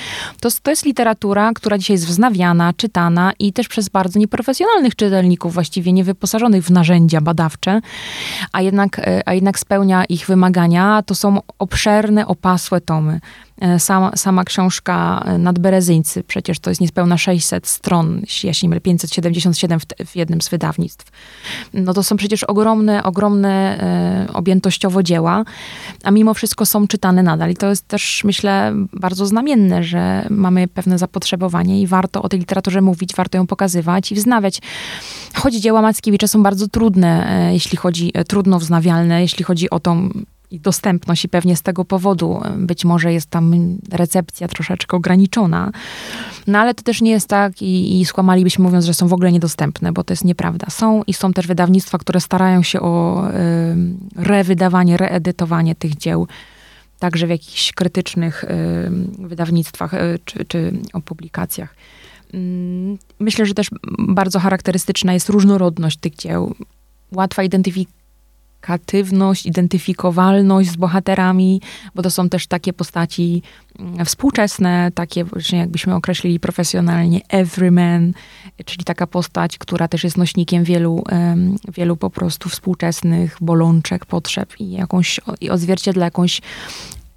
To, 0.41 0.49
to 0.63 0.71
jest 0.71 0.85
literatura, 0.85 1.53
która 1.55 1.79
dzisiaj 1.79 1.95
jest 1.95 2.07
wznawiana, 2.07 2.73
czytana 2.73 3.33
i 3.39 3.53
też 3.53 3.69
przez 3.69 3.89
bardzo 3.89 4.19
nieprofesjonalnych 4.19 4.97
czytelników, 4.97 5.55
właściwie 5.55 5.93
niewyposażonych 5.93 6.65
w 6.65 6.71
narzędzia 6.71 7.21
badawcze, 7.21 7.81
a 8.53 8.63
jednak, 8.63 8.99
e, 8.99 9.23
a 9.27 9.35
jednak 9.35 9.59
spełnia 9.59 10.05
ich 10.05 10.27
wymagania. 10.27 11.03
To 11.07 11.15
są 11.15 11.39
obszerne, 11.59 12.27
opasłe 12.27 12.81
tomy. 12.81 13.21
E, 13.61 13.79
sama, 13.79 14.17
sama 14.17 14.45
książka 14.45 15.23
e, 15.27 15.39
Nadberezyńcy, 15.39 16.23
przecież 16.25 16.59
to 16.59 16.71
jest 16.71 16.81
niespełna 16.81 17.19
600 17.19 17.67
stron, 17.67 18.23
jeśli 18.45 18.69
mylę, 18.69 18.81
577 18.81 19.81
w, 19.81 19.85
w, 20.07 20.17
jednym 20.17 20.41
z 20.41 20.49
wydawnictw. 20.49 21.11
No 21.75 21.95
to 21.95 22.03
są 22.03 22.17
przecież 22.17 22.45
ogromne, 22.45 23.03
ogromne 23.03 23.79
e, 24.29 24.33
objętościowo 24.33 25.03
dzieła, 25.03 25.45
a 26.05 26.11
mimo 26.11 26.35
wszystko 26.35 26.67
są 26.67 26.87
czytane 26.87 27.23
nadal. 27.23 27.51
I 27.51 27.57
to 27.57 27.69
jest 27.69 27.89
też, 27.89 28.23
myślę, 28.25 28.73
bardzo 28.93 29.27
znamienne, 29.27 29.85
że 29.85 30.27
mamy 30.31 30.69
pewne 30.69 30.99
zapotrzebowanie 30.99 31.83
i 31.83 31.87
warto 31.87 32.23
o 32.23 32.29
tej 32.29 32.41
literaturze 32.41 32.81
mówić, 32.81 33.15
warto 33.17 33.39
ją 33.39 33.47
pokazywać 33.47 34.13
i 34.13 34.15
wznawiać. 34.15 34.61
Choć 35.35 35.55
dzieła 35.55 35.83
Mackiewicza 35.83 36.27
są 36.27 36.43
bardzo 36.43 36.69
trudne, 36.69 37.31
e, 37.49 37.53
jeśli 37.53 37.79
chodzi, 37.79 38.11
e, 38.15 38.25
trudno 38.25 38.59
wznawialne, 38.59 39.21
jeśli 39.23 39.45
chodzi 39.45 39.71
o 39.71 39.81
tą 39.81 40.11
i 40.51 40.61
dostępność 40.61 41.25
i 41.25 41.29
pewnie 41.29 41.57
z 41.57 41.63
tego 41.63 41.85
powodu 41.85 42.41
być 42.57 42.85
może 42.85 43.13
jest 43.13 43.31
tam 43.31 43.79
recepcja 43.93 44.49
troszeczkę 44.49 44.97
ograniczona. 44.97 45.73
No 46.47 46.59
ale 46.59 46.75
to 46.75 46.83
też 46.83 47.01
nie 47.01 47.11
jest 47.11 47.29
tak 47.29 47.63
i, 47.63 48.01
i 48.01 48.05
skłamalibyśmy 48.05 48.65
mówiąc, 48.65 48.85
że 48.85 48.95
są 48.95 49.09
w 49.09 49.13
ogóle 49.13 49.33
niedostępne, 49.33 49.93
bo 49.93 50.05
to 50.05 50.13
jest 50.13 50.25
nieprawda. 50.25 50.67
Są 50.71 51.03
i 51.07 51.15
są 51.15 51.33
też 51.33 51.47
wydawnictwa, 51.47 51.99
które 51.99 52.21
starają 52.21 52.63
się 52.63 52.81
o 52.81 53.25
y, 53.31 53.33
rewydawanie, 54.17 54.97
reedytowanie 54.97 55.75
tych 55.75 55.97
dzieł 55.97 56.27
także 56.99 57.27
w 57.27 57.31
jakichś 57.31 57.73
krytycznych 57.73 58.45
y, 58.45 59.27
wydawnictwach 59.29 59.95
y, 59.95 60.19
czy, 60.25 60.45
czy 60.45 60.73
o 60.93 61.01
publikacjach. 61.01 61.75
Mm, 62.35 62.99
myślę, 63.19 63.47
że 63.47 63.55
też 63.55 63.71
bardzo 63.99 64.39
charakterystyczna 64.39 65.13
jest 65.13 65.29
różnorodność 65.29 65.99
tych 65.99 66.15
dzieł. 66.15 66.55
Łatwa 67.13 67.43
identyfikacja 67.43 68.00
komunikatywność, 68.61 69.47
identyfikowalność 69.47 70.71
z 70.71 70.77
bohaterami, 70.77 71.61
bo 71.95 72.03
to 72.03 72.11
są 72.11 72.29
też 72.29 72.47
takie 72.47 72.73
postaci 72.73 73.43
mm, 73.79 74.05
współczesne, 74.05 74.91
takie 74.95 75.25
właśnie 75.25 75.59
jakbyśmy 75.59 75.95
określili 75.95 76.41
profesjonalnie 76.41 77.21
everyman, 77.29 78.13
czyli 78.65 78.85
taka 78.85 79.07
postać, 79.07 79.59
która 79.59 79.89
też 79.89 80.05
jest 80.05 80.17
nośnikiem 80.17 80.65
wielu, 80.65 81.05
wielu 81.75 81.97
po 81.97 82.11
prostu 82.11 82.49
współczesnych 82.49 83.37
bolączek, 83.41 84.07
potrzeb 84.07 84.61
i 84.61 84.71
jakąś, 84.71 85.21
i 85.41 85.51
odzwierciedla 85.51 86.05
jakąś 86.05 86.41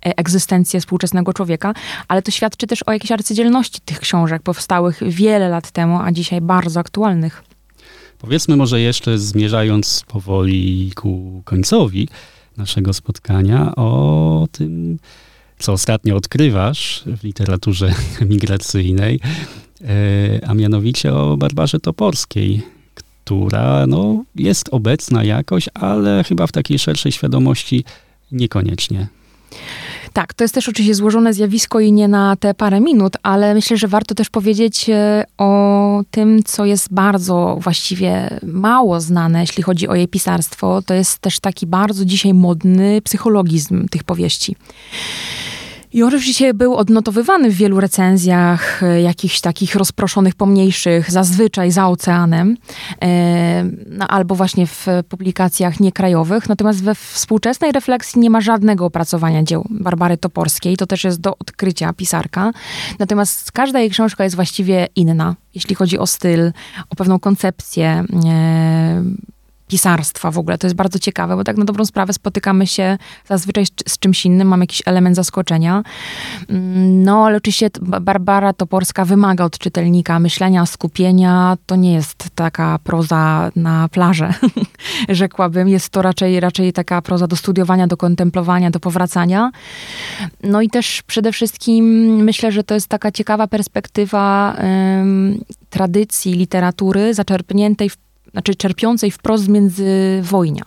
e, 0.06 0.18
egzystencję 0.18 0.80
współczesnego 0.80 1.34
człowieka, 1.34 1.74
ale 2.08 2.22
to 2.22 2.32
świadczy 2.32 2.68
też 2.68 2.84
o 2.84 2.92
jakiejś 2.92 3.12
arcydzielności 3.12 3.82
tych 3.86 4.00
książek 4.00 4.42
powstałych 4.42 5.00
wiele 5.08 5.50
lat 5.50 5.72
temu, 5.72 6.00
a 6.02 6.12
dzisiaj 6.12 6.42
bardzo 6.42 6.80
aktualnych. 6.80 7.53
Powiedzmy 8.24 8.58
może 8.58 8.82
jeszcze 8.82 9.18
zmierzając 9.18 10.04
powoli 10.08 10.92
ku 10.96 11.42
końcowi 11.46 12.08
naszego 12.58 12.94
spotkania 12.94 13.76
o 13.76 14.48
tym, 14.52 15.00
co 15.60 15.74
ostatnio 15.74 16.16
odkrywasz 16.16 17.04
w 17.06 17.24
literaturze 17.24 17.94
migracyjnej, 18.30 19.20
e, 19.82 20.48
a 20.48 20.54
mianowicie 20.54 21.14
o 21.14 21.38
Barbarze 21.38 21.80
Toporskiej, 21.80 22.62
która 22.96 23.88
no, 23.88 24.24
jest 24.36 24.70
obecna 24.72 25.24
jakoś, 25.24 25.70
ale 25.74 26.24
chyba 26.24 26.48
w 26.48 26.52
takiej 26.52 26.80
szerszej 26.80 27.12
świadomości 27.12 27.84
niekoniecznie. 28.32 29.08
Tak, 30.14 30.34
to 30.34 30.44
jest 30.44 30.54
też 30.54 30.70
oczywiście 30.70 30.96
złożone 30.96 31.34
zjawisko 31.34 31.80
i 31.80 31.92
nie 31.92 32.08
na 32.08 32.36
te 32.36 32.54
parę 32.54 32.80
minut, 32.80 33.14
ale 33.24 33.54
myślę, 33.54 33.78
że 33.78 33.88
warto 33.88 34.16
też 34.16 34.30
powiedzieć 34.30 34.90
e, 34.90 35.24
o 35.38 36.04
tym, 36.12 36.44
co 36.44 36.66
jest 36.66 36.94
bardzo 36.94 37.58
właściwie 37.62 38.40
mało 38.44 39.02
znane, 39.02 39.42
jeśli 39.42 39.64
chodzi 39.64 39.88
o 39.88 39.96
jej 39.96 40.08
pisarstwo. 40.08 40.82
To 40.82 40.94
jest 40.94 41.20
też 41.20 41.40
taki 41.40 41.68
bardzo 41.68 42.06
dzisiaj 42.06 42.34
modny 42.34 43.02
psychologizm 43.02 43.88
tych 43.88 44.04
powieści. 44.04 44.56
On 45.96 46.08
oczywiście 46.08 46.54
był 46.54 46.76
odnotowywany 46.76 47.50
w 47.50 47.54
wielu 47.54 47.80
recenzjach, 47.80 48.84
e, 48.84 49.02
jakichś 49.02 49.42
takich 49.42 49.76
rozproszonych, 49.76 50.36
pomniejszych, 50.36 51.12
zazwyczaj 51.12 51.72
za 51.72 51.88
oceanem, 51.88 52.58
e, 53.02 53.64
no, 53.88 54.08
albo 54.08 54.36
właśnie 54.36 54.68
w 54.68 54.88
publikacjach 55.10 55.80
niekrajowych. 55.80 56.50
Natomiast 56.50 56.84
we 56.84 56.96
współczesnej 56.96 57.72
refleksji 57.72 58.22
nie 58.22 58.30
ma 58.30 58.42
żadnego 58.42 58.86
opracowania 58.86 59.44
dzieł 59.44 59.66
Barbary 59.70 60.18
Toporskiej. 60.18 60.78
To 60.78 60.86
też 60.86 61.04
jest 61.04 61.22
do 61.22 61.38
odkrycia 61.38 61.94
pisarka. 61.94 62.52
Natomiast 63.00 63.52
każda 63.52 63.80
jej 63.80 63.90
książka 63.90 64.24
jest 64.24 64.36
właściwie 64.36 64.88
inna, 64.96 65.36
jeśli 65.56 65.76
chodzi 65.76 66.00
o 66.00 66.08
styl, 66.08 66.52
o 66.90 66.96
pewną 66.96 67.20
koncepcję 67.20 68.04
e, 68.26 69.04
pisarstwa 69.68 70.32
w 70.32 70.38
ogóle. 70.38 70.58
To 70.58 70.68
jest 70.68 70.76
bardzo 70.76 71.00
ciekawe, 71.00 71.36
bo 71.36 71.44
tak 71.44 71.58
na 71.58 71.66
dobrą 71.66 71.86
sprawę 71.86 72.14
spotykamy 72.14 72.68
się 72.68 72.98
zazwyczaj 73.28 73.66
z 73.88 74.00
czymś 74.00 74.26
innym, 74.26 74.48
mamy 74.48 74.64
jakiś 74.64 74.82
element 74.86 75.16
zaskoczenia. 75.16 75.84
Mm, 76.50 77.04
no, 77.04 77.26
ale 77.26 77.38
oczywiście 77.38 77.70
Barbara 77.82 78.54
Toporska 78.54 79.06
wymaga 79.06 79.44
od 79.44 79.58
czytelnika 79.58 80.20
myślenia, 80.20 80.66
skupienia. 80.66 81.58
To 81.66 81.76
nie 81.76 81.94
jest 81.94 82.30
taka 82.36 82.80
proza 82.84 83.52
na 83.56 83.90
plażę, 83.90 84.34
rzekłabym. 85.10 85.70
Jest 85.70 85.90
to 85.90 86.02
raczej, 86.02 86.40
raczej 86.40 86.74
taka 86.74 87.02
proza 87.02 87.28
do 87.28 87.36
studiowania, 87.36 87.88
do 87.88 87.98
kontemplowania, 87.98 88.72
do 88.72 88.80
powracania. 88.80 89.52
No 90.44 90.62
i 90.62 90.70
też 90.70 91.02
przede 91.08 91.32
wszystkim 91.32 91.86
myślę, 92.24 92.52
że 92.52 92.64
to 92.64 92.74
jest 92.74 92.88
taka 92.88 93.12
ciekawa 93.12 93.48
perspektywa 93.48 94.56
um, 94.58 95.44
tradycji 95.70 96.34
literatury 96.34 97.14
zaczerpniętej 97.14 97.90
w 97.90 97.98
znaczy 98.34 98.56
czerpiącej 98.56 99.12
wprost 99.12 99.44
z 99.44 99.48
międzywojnia 99.48 100.64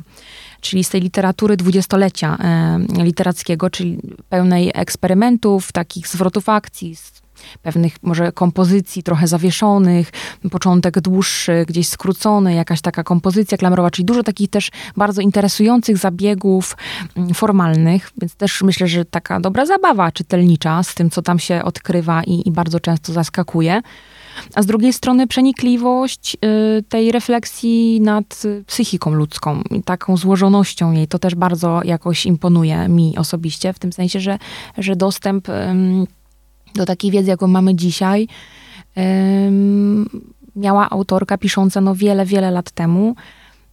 czyli 0.60 0.84
z 0.84 0.90
tej 0.90 1.00
literatury 1.00 1.56
dwudziestolecia 1.56 2.38
e, 2.40 3.04
literackiego, 3.04 3.70
czyli 3.70 3.98
pełnej 4.28 4.70
eksperymentów, 4.74 5.72
takich 5.72 6.08
zwrotów 6.08 6.48
akcji, 6.48 6.96
pewnych 7.62 8.02
może 8.02 8.32
kompozycji 8.32 9.02
trochę 9.02 9.26
zawieszonych, 9.26 10.10
początek 10.50 11.00
dłuższy, 11.00 11.64
gdzieś 11.68 11.88
skrócony, 11.88 12.54
jakaś 12.54 12.80
taka 12.80 13.04
kompozycja 13.04 13.58
klamrowa, 13.58 13.90
czyli 13.90 14.06
dużo 14.06 14.22
takich 14.22 14.50
też 14.50 14.70
bardzo 14.96 15.22
interesujących 15.22 15.98
zabiegów 15.98 16.76
mm, 17.16 17.34
formalnych, 17.34 18.10
więc 18.20 18.34
też 18.34 18.62
myślę, 18.62 18.86
że 18.86 19.04
taka 19.04 19.40
dobra 19.40 19.66
zabawa 19.66 20.12
czytelnicza 20.12 20.82
z 20.82 20.94
tym, 20.94 21.10
co 21.10 21.22
tam 21.22 21.38
się 21.38 21.64
odkrywa 21.64 22.22
i, 22.22 22.48
i 22.48 22.52
bardzo 22.52 22.80
często 22.80 23.12
zaskakuje 23.12 23.82
a 24.54 24.62
z 24.62 24.66
drugiej 24.66 24.92
strony 24.92 25.26
przenikliwość 25.26 26.36
y, 26.78 26.82
tej 26.82 27.12
refleksji 27.12 28.00
nad 28.00 28.42
psychiką 28.66 29.10
ludzką 29.10 29.62
i 29.70 29.82
taką 29.82 30.16
złożonością 30.16 30.92
jej, 30.92 31.08
to 31.08 31.18
też 31.18 31.34
bardzo 31.34 31.80
jakoś 31.84 32.26
imponuje 32.26 32.88
mi 32.88 33.18
osobiście, 33.18 33.72
w 33.72 33.78
tym 33.78 33.92
sensie, 33.92 34.20
że, 34.20 34.38
że 34.78 34.96
dostęp 34.96 35.48
do 36.74 36.86
takiej 36.86 37.10
wiedzy, 37.10 37.30
jaką 37.30 37.46
mamy 37.46 37.74
dzisiaj, 37.74 38.28
miała 40.56 40.90
autorka 40.90 41.38
pisząca 41.38 41.80
no 41.80 41.94
wiele, 41.94 42.26
wiele 42.26 42.50
lat 42.50 42.70
temu. 42.70 43.14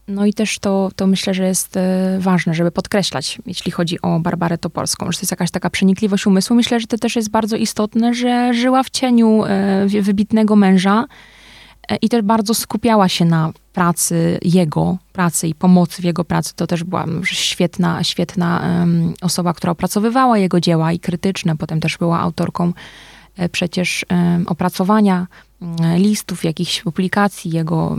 No 0.08 0.26
i 0.26 0.34
też 0.34 0.60
to, 0.60 0.90
to 0.96 1.08
myślę, 1.08 1.34
że 1.34 1.44
jest 1.48 1.78
e, 1.78 2.18
ważne, 2.20 2.54
żeby 2.54 2.72
podkreślać, 2.72 3.40
jeśli 3.46 3.72
chodzi 3.72 4.02
o 4.02 4.20
Barbarę 4.20 4.58
Toporską, 4.58 5.12
że 5.12 5.18
to 5.18 5.24
jest 5.24 5.32
jakaś 5.32 5.52
taka 5.52 5.70
przenikliwość 5.70 6.28
umysłu. 6.28 6.56
Myślę, 6.56 6.80
że 6.80 6.88
to 6.88 6.98
też 6.98 7.16
jest 7.16 7.30
bardzo 7.30 7.56
istotne, 7.56 8.14
że 8.14 8.54
żyła 8.54 8.84
w 8.84 8.90
cieniu 8.90 9.44
e, 9.46 9.88
wybitnego 10.02 10.56
męża 10.56 11.06
e, 11.90 11.96
i 11.96 12.10
też 12.10 12.22
bardzo 12.22 12.54
skupiała 12.54 13.10
się 13.10 13.26
na 13.26 13.52
pracy 13.74 14.40
jego, 14.42 14.98
pracy 15.14 15.48
i 15.48 15.56
pomocy 15.56 16.02
w 16.02 16.06
jego 16.06 16.24
pracy. 16.24 16.54
To 16.56 16.68
też 16.68 16.84
była 16.84 17.06
świetna, 17.24 18.04
świetna 18.04 18.86
osoba, 19.22 19.54
która 19.54 19.72
opracowywała 19.72 20.38
jego 20.38 20.60
dzieła 20.60 20.92
i 20.92 21.00
krytyczne. 21.00 21.58
Potem 21.58 21.80
też 21.80 21.98
była 21.98 22.20
autorką 22.20 22.74
przecież 23.52 24.06
opracowania 24.46 25.28
listów, 25.98 26.44
jakichś 26.44 26.82
publikacji 26.82 27.52
jego 27.52 27.98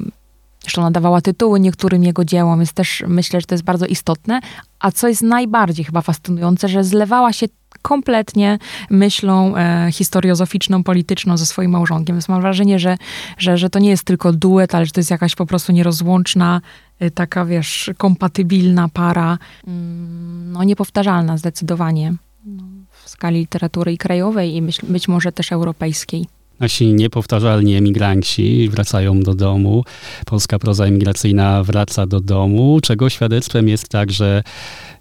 Zresztą 0.64 0.82
nadawała 0.82 1.20
tytuły 1.20 1.60
niektórym 1.60 2.04
jego 2.04 2.24
dziełom, 2.24 2.58
więc 2.58 2.72
też 2.72 3.04
myślę, 3.08 3.40
że 3.40 3.46
to 3.46 3.54
jest 3.54 3.64
bardzo 3.64 3.86
istotne. 3.86 4.40
A 4.80 4.90
co 4.92 5.08
jest 5.08 5.22
najbardziej 5.22 5.84
chyba 5.84 6.00
fascynujące, 6.00 6.68
że 6.68 6.84
zlewała 6.84 7.32
się 7.32 7.46
kompletnie 7.82 8.58
myślą 8.90 9.56
e, 9.56 9.88
historiozoficzną, 9.92 10.82
polityczną 10.82 11.36
ze 11.36 11.46
swoim 11.46 11.70
małżonkiem. 11.70 12.16
Więc 12.16 12.28
mam 12.28 12.40
wrażenie, 12.40 12.78
że, 12.78 12.96
że, 13.38 13.58
że 13.58 13.70
to 13.70 13.78
nie 13.78 13.90
jest 13.90 14.04
tylko 14.04 14.32
duet, 14.32 14.74
ale 14.74 14.86
że 14.86 14.92
to 14.92 15.00
jest 15.00 15.10
jakaś 15.10 15.34
po 15.34 15.46
prostu 15.46 15.72
nierozłączna, 15.72 16.60
e, 17.00 17.10
taka 17.10 17.44
wiesz, 17.44 17.90
kompatybilna 17.96 18.88
para. 18.88 19.38
Mm, 19.66 20.52
no 20.52 20.64
niepowtarzalna 20.64 21.36
zdecydowanie 21.36 22.14
no, 22.46 22.62
w 22.90 23.08
skali 23.10 23.38
literatury 23.38 23.92
i 23.92 23.98
krajowej 23.98 24.54
i 24.54 24.62
myśl, 24.62 24.86
być 24.86 25.08
może 25.08 25.32
też 25.32 25.52
europejskiej. 25.52 26.26
Nasi 26.60 26.86
niepowtarzalni 26.86 27.74
emigranci 27.74 28.68
wracają 28.68 29.20
do 29.20 29.34
domu. 29.34 29.84
Polska 30.26 30.58
proza 30.58 30.84
emigracyjna 30.84 31.62
wraca 31.62 32.06
do 32.06 32.20
domu, 32.20 32.78
czego 32.82 33.10
świadectwem 33.10 33.68
jest 33.68 33.88
także 33.88 34.42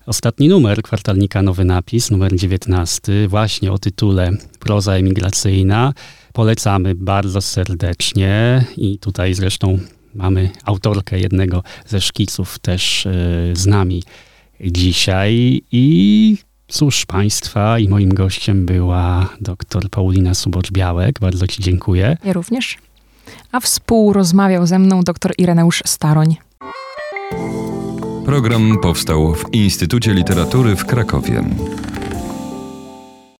ostatni 0.06 0.48
numer 0.48 0.82
kwartalnika 0.82 1.42
Nowy 1.42 1.66
Napis, 1.66 2.12
numer 2.12 2.36
19, 2.36 3.28
właśnie 3.28 3.72
o 3.72 3.78
tytule 3.78 4.32
Proza 4.60 4.94
emigracyjna. 4.94 5.94
Polecamy 6.34 6.96
bardzo 6.96 7.42
serdecznie 7.42 8.66
i 8.78 9.00
tutaj 9.00 9.34
zresztą 9.34 9.80
mamy 10.16 10.50
autorkę 10.66 11.20
jednego 11.20 11.64
ze 11.86 12.02
szkiców 12.02 12.60
też 12.60 13.06
e, 13.06 13.12
z 13.54 13.66
nami 13.66 14.04
dzisiaj 14.62 15.62
i 15.72 16.38
Cóż, 16.68 17.06
Państwa 17.06 17.80
i 17.80 17.90
moim 17.90 18.10
gościem 18.10 18.66
była 18.66 19.30
dr 19.42 19.90
Paulina 19.90 20.32
Subocz-Białek. 20.32 21.20
Bardzo 21.20 21.48
Ci 21.48 21.64
dziękuję. 21.64 22.18
Ja 22.24 22.34
również. 22.34 22.78
A 23.52 23.60
współrozmawiał 23.60 24.68
ze 24.68 24.80
mną 24.80 25.02
dr 25.02 25.34
Ireneusz 25.38 25.84
Staroń. 25.86 26.36
Program 28.26 28.78
powstał 28.82 29.36
w 29.36 29.54
Instytucie 29.54 30.14
Literatury 30.14 30.76
w 30.76 30.86
Krakowie. 30.86 31.44